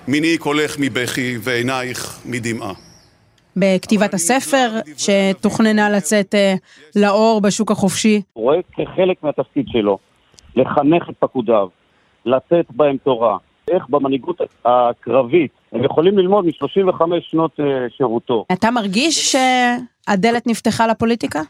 מיני 0.08 0.38
קולך 0.38 0.76
מבכי 0.80 1.38
ועינייך 1.41 2.20
מדמעה. 2.26 2.87
בכתיבת 3.60 4.13
הספר 4.13 4.70
שתוכננה 4.98 5.89
לצאת 5.89 6.36
אה, 6.36 6.54
לאור 6.96 7.41
בשוק 7.41 7.72
החופשי. 7.72 8.22
הוא 8.34 8.43
רואה 8.43 8.58
כחלק 8.72 9.24
מהתפקיד 9.24 9.65
שלו 9.67 9.98
לחנך 10.56 11.10
את 11.10 11.15
פקודיו, 11.20 11.67
לתת 12.26 12.65
בהם 12.70 12.98
תורה, 13.04 13.38
איך 13.72 13.84
במנהיגות 13.89 14.41
הקרבית 14.65 15.52
הם 15.72 15.84
יכולים 15.84 16.17
ללמוד 16.17 16.46
מ-35 16.46 17.02
שנות 17.22 17.60
אה, 17.60 17.65
שירותו. 17.98 18.46
אתה 18.54 18.72
מרגיש 18.72 19.32
שהדלת 19.32 20.48
נפתחה 20.48 20.88
לפוליטיקה? 20.88 21.41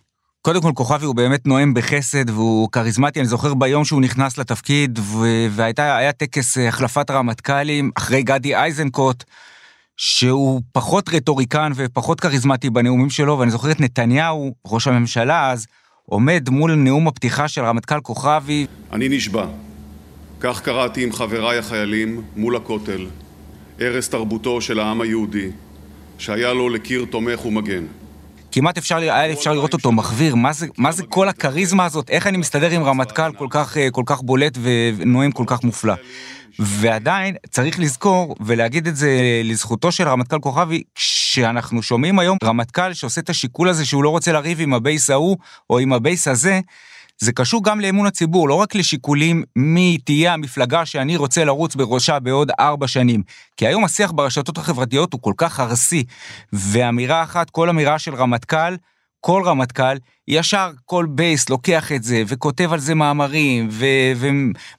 קודם 0.41 0.61
כל, 0.61 0.71
כוכבי 0.75 1.05
הוא 1.05 1.15
באמת 1.15 1.47
נואם 1.47 1.73
בחסד 1.73 2.29
והוא 2.29 2.69
כריזמטי. 2.71 3.19
אני 3.19 3.27
זוכר 3.27 3.53
ביום 3.53 3.85
שהוא 3.85 4.01
נכנס 4.01 4.37
לתפקיד 4.37 4.99
והיה 5.49 6.11
טקס 6.11 6.57
אה, 6.57 6.67
החלפת 6.67 7.11
רמטכ"לים 7.11 7.91
אחרי 7.97 8.23
גדי 8.23 8.55
איזנקוט. 8.55 9.23
שהוא 9.97 10.61
פחות 10.71 11.09
רטוריקן 11.09 11.71
ופחות 11.75 12.19
כריזמטי 12.19 12.69
בנאומים 12.69 13.09
שלו, 13.09 13.39
ואני 13.39 13.51
זוכר 13.51 13.71
את 13.71 13.79
נתניהו, 13.79 14.53
ראש 14.65 14.87
הממשלה 14.87 15.51
אז, 15.51 15.67
עומד 16.05 16.49
מול 16.49 16.75
נאום 16.75 17.07
הפתיחה 17.07 17.47
של 17.47 17.61
רמטכ"ל 17.61 17.99
כוכבי. 18.01 18.65
אני 18.91 19.09
נשבע, 19.09 19.45
כך 20.39 20.61
קראתי 20.61 21.03
עם 21.03 21.11
חבריי 21.11 21.57
החיילים 21.57 22.21
מול 22.35 22.55
הכותל, 22.55 23.07
ערש 23.79 24.07
תרבותו 24.07 24.61
של 24.61 24.79
העם 24.79 25.01
היהודי, 25.01 25.49
שהיה 26.17 26.53
לו 26.53 26.69
לקיר 26.69 27.05
תומך 27.09 27.45
ומגן. 27.45 27.85
כמעט 28.51 28.77
אפשר, 28.77 28.97
היה 28.97 29.33
אפשר 29.33 29.53
לראות 29.53 29.73
אותו 29.73 29.91
מחוויר, 29.91 30.35
מה 30.35 30.53
זה, 30.53 30.67
מה 30.77 30.91
זה 30.91 31.03
כל 31.03 31.29
הכריזמה 31.29 31.85
הזאת, 31.85 32.09
איך 32.09 32.27
אני 32.27 32.37
מסתדר 32.37 32.71
עם 32.71 32.83
רמטכ"ל 32.83 33.33
כל 33.37 33.47
כך, 33.49 33.77
כל 33.91 34.03
כך 34.05 34.21
בולט 34.21 34.57
ונואם 34.61 35.31
כל 35.31 35.43
כך 35.47 35.63
מופלא. 35.63 35.93
ועדיין 36.59 37.35
צריך 37.49 37.79
לזכור 37.79 38.35
ולהגיד 38.39 38.87
את 38.87 38.95
זה 38.95 39.41
לזכותו 39.43 39.91
של 39.91 40.07
רמטכ"ל 40.07 40.39
כוכבי, 40.39 40.83
כשאנחנו 40.95 41.83
שומעים 41.83 42.19
היום 42.19 42.37
רמטכ"ל 42.43 42.93
שעושה 42.93 43.21
את 43.21 43.29
השיקול 43.29 43.69
הזה 43.69 43.85
שהוא 43.85 44.03
לא 44.03 44.09
רוצה 44.09 44.31
לריב 44.31 44.61
עם 44.61 44.73
הבייס 44.73 45.09
ההוא 45.09 45.37
או 45.69 45.79
עם 45.79 45.93
הבייס 45.93 46.27
הזה, 46.27 46.59
זה 47.19 47.31
קשור 47.31 47.63
גם 47.63 47.79
לאמון 47.79 48.05
הציבור, 48.05 48.49
לא 48.49 48.53
רק 48.53 48.75
לשיקולים 48.75 49.43
מי 49.55 49.97
תהיה 50.03 50.33
המפלגה 50.33 50.85
שאני 50.85 51.17
רוצה 51.17 51.45
לרוץ 51.45 51.75
בראשה 51.75 52.19
בעוד 52.19 52.51
ארבע 52.59 52.87
שנים. 52.87 53.23
כי 53.57 53.67
היום 53.67 53.85
השיח 53.85 54.11
ברשתות 54.11 54.57
החברתיות 54.57 55.13
הוא 55.13 55.21
כל 55.21 55.33
כך 55.37 55.59
ארסי, 55.59 56.03
ואמירה 56.53 57.23
אחת, 57.23 57.49
כל 57.49 57.69
אמירה 57.69 57.99
של 57.99 58.15
רמטכ"ל, 58.15 58.75
כל 59.21 59.43
רמטכ"ל, 59.45 59.97
ישר 60.27 60.71
כל 60.85 61.05
בייס 61.09 61.49
לוקח 61.49 61.91
את 61.91 62.03
זה 62.03 62.23
וכותב 62.27 62.73
על 62.73 62.79
זה 62.79 62.95
מאמרים 62.95 63.67
ו- 63.71 64.13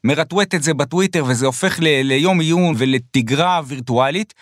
ומרטווט 0.04 0.54
את 0.54 0.62
זה 0.62 0.74
בטוויטר 0.74 1.24
וזה 1.26 1.46
הופך 1.46 1.78
ל- 1.80 2.02
ליום 2.02 2.40
עיון 2.40 2.74
ולתגרה 2.78 3.60
וירטואלית 3.66 4.34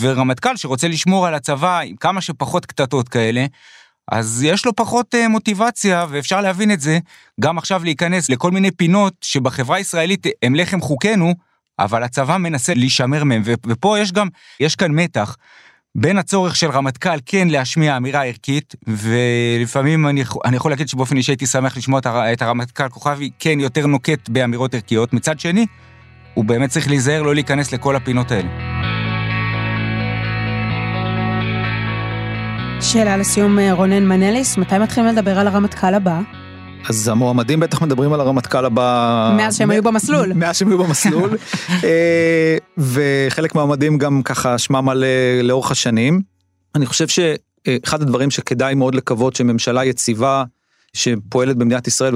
ורמטכ"ל 0.00 0.56
שרוצה 0.56 0.88
לשמור 0.88 1.26
על 1.26 1.34
הצבא 1.34 1.80
עם 1.80 1.96
כמה 1.96 2.20
שפחות 2.20 2.66
קטטות 2.66 3.08
כאלה. 3.08 3.46
אז 4.12 4.42
יש 4.42 4.66
לו 4.66 4.76
פחות 4.76 5.14
uh, 5.14 5.28
מוטיבציה 5.28 6.06
ואפשר 6.08 6.40
להבין 6.40 6.70
את 6.70 6.80
זה 6.80 6.98
גם 7.40 7.58
עכשיו 7.58 7.84
להיכנס 7.84 8.30
לכל 8.30 8.50
מיני 8.50 8.70
פינות 8.70 9.14
שבחברה 9.20 9.76
הישראלית 9.76 10.26
הם 10.42 10.54
לחם 10.54 10.80
חוקנו 10.80 11.34
אבל 11.78 12.02
הצבא 12.02 12.36
מנסה 12.36 12.74
להישמר 12.74 13.24
מהם 13.24 13.42
ופה 13.66 13.98
יש 13.98 14.12
גם 14.12 14.28
יש 14.60 14.76
כאן 14.76 14.92
מתח 14.92 15.36
בין 16.00 16.18
הצורך 16.18 16.56
של 16.56 16.70
רמטכ"ל 16.70 17.18
כן 17.26 17.48
להשמיע 17.48 17.96
אמירה 17.96 18.24
ערכית, 18.24 18.74
ולפעמים 18.86 20.06
אני, 20.06 20.24
אני 20.44 20.56
יכול 20.56 20.70
להגיד 20.70 20.88
שבאופן 20.88 21.16
אישי 21.16 21.32
הייתי 21.32 21.46
שמח 21.46 21.76
לשמוע 21.76 22.00
את 22.32 22.42
הרמטכ"ל 22.42 22.88
כוכבי 22.88 23.30
כן 23.38 23.60
יותר 23.60 23.86
נוקט 23.86 24.28
באמירות 24.28 24.74
ערכיות, 24.74 25.12
מצד 25.12 25.40
שני, 25.40 25.66
הוא 26.34 26.44
באמת 26.44 26.70
צריך 26.70 26.88
להיזהר 26.88 27.22
לא 27.22 27.34
להיכנס 27.34 27.72
לכל 27.72 27.96
הפינות 27.96 28.30
האלה. 28.30 28.48
שאלה 32.80 33.16
לסיום 33.16 33.58
אה, 33.58 33.72
רונן 33.72 34.06
מנליס, 34.06 34.58
מתי 34.58 34.78
מתחילים 34.78 35.10
לדבר 35.10 35.38
על 35.38 35.48
הרמטכ"ל 35.48 35.94
הבא? 35.94 36.20
אז 36.88 37.08
המועמדים 37.08 37.60
בטח 37.60 37.82
מדברים 37.82 38.12
על 38.12 38.20
הרמטכ"ל 38.20 38.64
הבא... 38.64 39.34
מאז 39.36 39.56
שהם 39.56 39.70
היו 39.70 39.82
במסלול. 39.82 40.32
מאז 40.32 40.58
שהם 40.58 40.68
היו 40.68 40.78
במסלול. 40.78 41.30
אה, 41.84 42.56
וחלק 42.78 43.54
מהמועמדים 43.54 43.98
גם 43.98 44.22
ככה 44.22 44.58
שמם 44.58 44.88
על 44.88 45.04
לאורך 45.42 45.70
השנים. 45.70 46.20
אני 46.74 46.86
חושב 46.86 47.08
שאחד 47.08 48.02
הדברים 48.02 48.30
שכדאי 48.30 48.74
מאוד 48.74 48.94
לקוות 48.94 49.36
שממשלה 49.36 49.84
יציבה 49.84 50.44
שפועלת 50.92 51.56
במדינת 51.56 51.86
ישראל. 51.86 52.14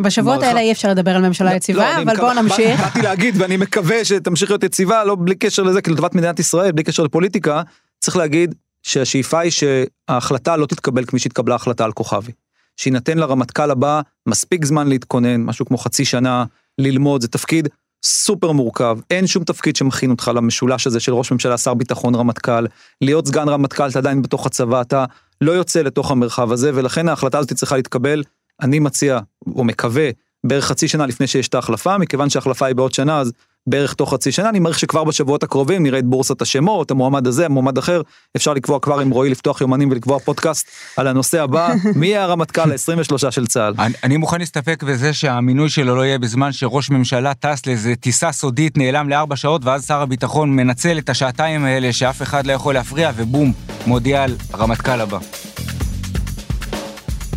בשבועות 0.00 0.42
האלה 0.42 0.60
אי 0.60 0.72
אפשר 0.72 0.90
לדבר 0.90 1.16
על 1.16 1.28
ממשלה 1.28 1.50
לא, 1.50 1.56
יציבה, 1.56 2.02
אבל 2.02 2.16
בואו 2.16 2.42
נמשיך. 2.42 2.80
באתי 2.80 3.02
להגיד 3.02 3.34
ואני 3.38 3.56
מקווה 3.56 4.04
שתמשיך 4.04 4.50
להיות 4.50 4.62
יציבה, 4.62 5.04
לא 5.04 5.16
בלי 5.20 5.34
קשר 5.34 5.62
לזה, 5.62 5.82
כי 5.82 5.90
לטובת 5.90 6.14
מדינת 6.14 6.38
ישראל, 6.38 6.72
בלי 6.72 6.82
קשר 6.82 7.02
לפוליטיקה, 7.02 7.62
צריך 8.00 8.16
להגיד 8.16 8.54
שהשאיפה 8.82 9.40
היא 9.40 9.50
שההחלטה 9.50 10.56
לא 10.56 10.66
תתקבל 10.66 11.04
כמי 11.04 11.20
שהתקבלה 11.20 11.54
החלטה 11.54 11.84
על 11.84 11.92
כוכבי. 11.92 12.32
שיינתן 12.76 13.18
לרמטכ"ל 13.18 13.70
הבא 13.70 14.00
מספיק 14.28 14.64
זמן 14.64 14.88
להתכונן, 14.88 15.42
משהו 15.42 15.66
כמו 15.66 15.78
חצי 15.78 16.04
שנה, 16.04 16.44
ללמוד, 16.78 17.20
זה 17.20 17.28
תפקיד 17.28 17.68
סופר 18.04 18.52
מורכב, 18.52 18.98
אין 19.10 19.26
שום 19.26 19.44
תפקיד 19.44 19.76
שמכין 19.76 20.10
אותך 20.10 20.30
למשולש 20.34 20.86
הזה 20.86 21.00
של 21.00 21.14
ראש 21.14 21.32
ממשלה, 21.32 21.58
שר 21.58 21.74
ביטחון, 21.74 22.14
רמטכ"ל, 22.14 22.66
להיות 23.00 23.26
סגן 23.26 23.48
רמטכ"ל, 23.48 23.88
אתה 23.88 23.98
עדיין 23.98 24.22
בתוך 24.22 24.46
הצבא, 24.46 24.80
אתה 24.80 25.04
לא 25.40 25.52
יוצא 25.52 25.82
לתוך 25.82 26.10
המרחב 26.10 26.52
הזה, 26.52 26.70
ולכן 26.74 27.08
ההחלטה 27.08 27.38
הזאת 27.38 27.52
צריכה 27.52 27.76
להתקבל, 27.76 28.22
אני 28.60 28.78
מציע, 28.78 29.18
או 29.54 29.64
מקווה, 29.64 30.10
בערך 30.46 30.64
חצי 30.64 30.88
שנה 30.88 31.06
לפני 31.06 31.26
שיש 31.26 31.48
את 31.48 31.54
ההחלפה, 31.54 31.98
מכיוון 31.98 32.30
שההחלפה 32.30 32.66
היא 32.66 32.74
בעוד 32.76 32.94
שנה, 32.94 33.20
אז 33.20 33.32
בערך 33.66 33.94
תוך 33.94 34.14
חצי 34.14 34.32
שנה, 34.32 34.48
אני 34.48 34.58
מעריך 34.58 34.78
שכבר 34.78 35.04
בשבועות 35.04 35.42
הקרובים 35.42 35.82
נראה 35.82 35.98
את 35.98 36.04
בורסת 36.04 36.42
השמות, 36.42 36.90
המועמד 36.90 37.26
הזה, 37.26 37.46
המועמד 37.46 37.78
אחר, 37.78 38.02
אפשר 38.36 38.54
לקבוע 38.54 38.80
כבר 38.80 39.00
עם 39.00 39.10
רועי 39.10 39.30
לפתוח 39.30 39.60
יומנים 39.60 39.90
ולקבוע 39.90 40.18
פודקאסט 40.18 40.68
על 40.96 41.06
הנושא 41.06 41.42
הבא, 41.42 41.74
מי 41.96 42.06
יהיה 42.06 42.22
הרמטכ"ל 42.22 42.72
ה-23 42.72 43.30
של 43.30 43.46
צה"ל. 43.46 43.74
אני, 43.78 43.94
אני 44.04 44.16
מוכן 44.16 44.38
להסתפק 44.38 44.82
בזה 44.82 45.12
שהמינוי 45.12 45.68
שלו 45.68 45.96
לא 45.96 46.04
יהיה 46.04 46.18
בזמן 46.18 46.52
שראש 46.52 46.90
ממשלה 46.90 47.34
טס 47.34 47.66
לאיזה 47.66 47.96
טיסה 47.96 48.32
סודית, 48.32 48.76
נעלם 48.76 49.08
לארבע 49.08 49.36
שעות, 49.36 49.64
ואז 49.64 49.86
שר 49.86 50.00
הביטחון 50.00 50.56
מנצל 50.56 50.98
את 50.98 51.08
השעתיים 51.08 51.64
האלה 51.64 51.92
שאף 51.92 52.22
אחד 52.22 52.46
לא 52.46 52.52
יכול 52.52 52.74
להפריע, 52.74 53.10
ובום, 53.16 53.52
מודיע 53.86 54.22
על 54.22 54.36
הרמטכ"ל 54.52 55.00
הבא. 55.00 55.18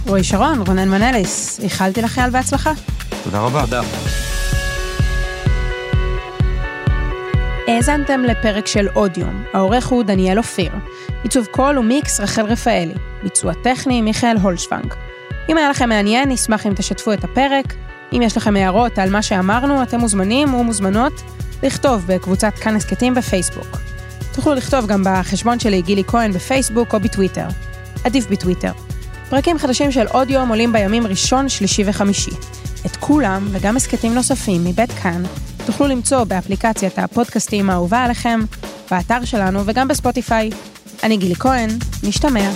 רועי 0.08 0.24
שרון, 0.24 0.62
רונן 0.68 0.90
מנליס, 0.90 1.60
איחלתי 1.64 2.02
לך 2.02 2.12
חייל 2.12 2.30
בהצלחה. 2.30 2.72
תודה 3.24 3.40
רבה. 3.40 3.62
תודה. 3.62 3.82
האזנתם 7.68 8.24
לפרק 8.24 8.68
של 8.68 8.88
עוד 8.94 9.18
יום, 9.18 9.44
העורך 9.54 9.88
הוא 9.88 10.04
דניאל 10.04 10.38
אופיר. 10.38 10.72
עיצוב 11.24 11.46
קול 11.46 11.78
ומיקס 11.78 12.20
רחל 12.20 12.46
רפאלי. 12.46 12.94
ביצוע 13.24 13.54
טכני 13.64 14.02
מיכאל 14.02 14.38
הולשוונג. 14.38 14.94
אם 15.50 15.58
היה 15.58 15.70
לכם 15.70 15.90
מעניין, 15.90 16.32
נשמח 16.32 16.68
אם 16.68 16.74
תשתפו 16.74 17.14
את 17.14 17.24
הפרק. 17.24 17.74
אם 18.14 18.22
יש 18.22 18.38
לכם 18.38 18.56
הערות 18.56 19.00
על 19.00 19.10
מה 19.10 19.22
שאמרנו, 19.22 19.84
אתם 19.84 20.00
מוזמנים 20.00 20.54
ומוזמנות 20.54 21.14
לכתוב 21.64 22.04
בקבוצת 22.08 22.54
כאן 22.54 22.76
הסכתים 22.76 23.14
בפייסבוק. 23.14 23.78
תוכלו 24.34 24.54
לכתוב 24.54 24.86
גם 24.86 25.04
בחשבון 25.06 25.60
שלי 25.60 25.82
גילי 25.82 26.04
כהן 26.04 26.32
בפייסבוק 26.32 26.94
או 26.94 27.00
בטוויטר. 27.00 27.48
עדיף 28.04 28.28
בטוויטר. 28.28 28.72
פרקים 29.30 29.58
חדשים 29.58 29.92
של 29.92 30.08
עוד 30.08 30.30
יום 30.30 30.50
עולים 30.50 30.74
בימים 30.74 31.08
ראשון, 31.08 31.50
שלישי 31.50 31.84
וחמישי. 31.86 32.32
את 32.86 32.96
כולם, 32.96 33.48
וגם 33.52 33.78
הסכתים 33.78 34.14
נוספים 34.14 34.64
מבית 34.66 34.92
כאן, 34.92 35.24
תוכלו 35.68 35.88
למצוא 35.88 36.24
באפליקציית 36.24 37.00
הפודקאסטים 37.00 37.70
האהובה 37.70 38.04
עליכם, 38.04 38.40
באתר 38.92 39.26
שלנו 39.26 39.60
וגם 39.66 39.88
בספוטיפיי. 39.88 40.50
אני 41.04 41.18
גילי 41.18 41.36
כהן, 41.36 41.70
נשתמע. 42.04 42.50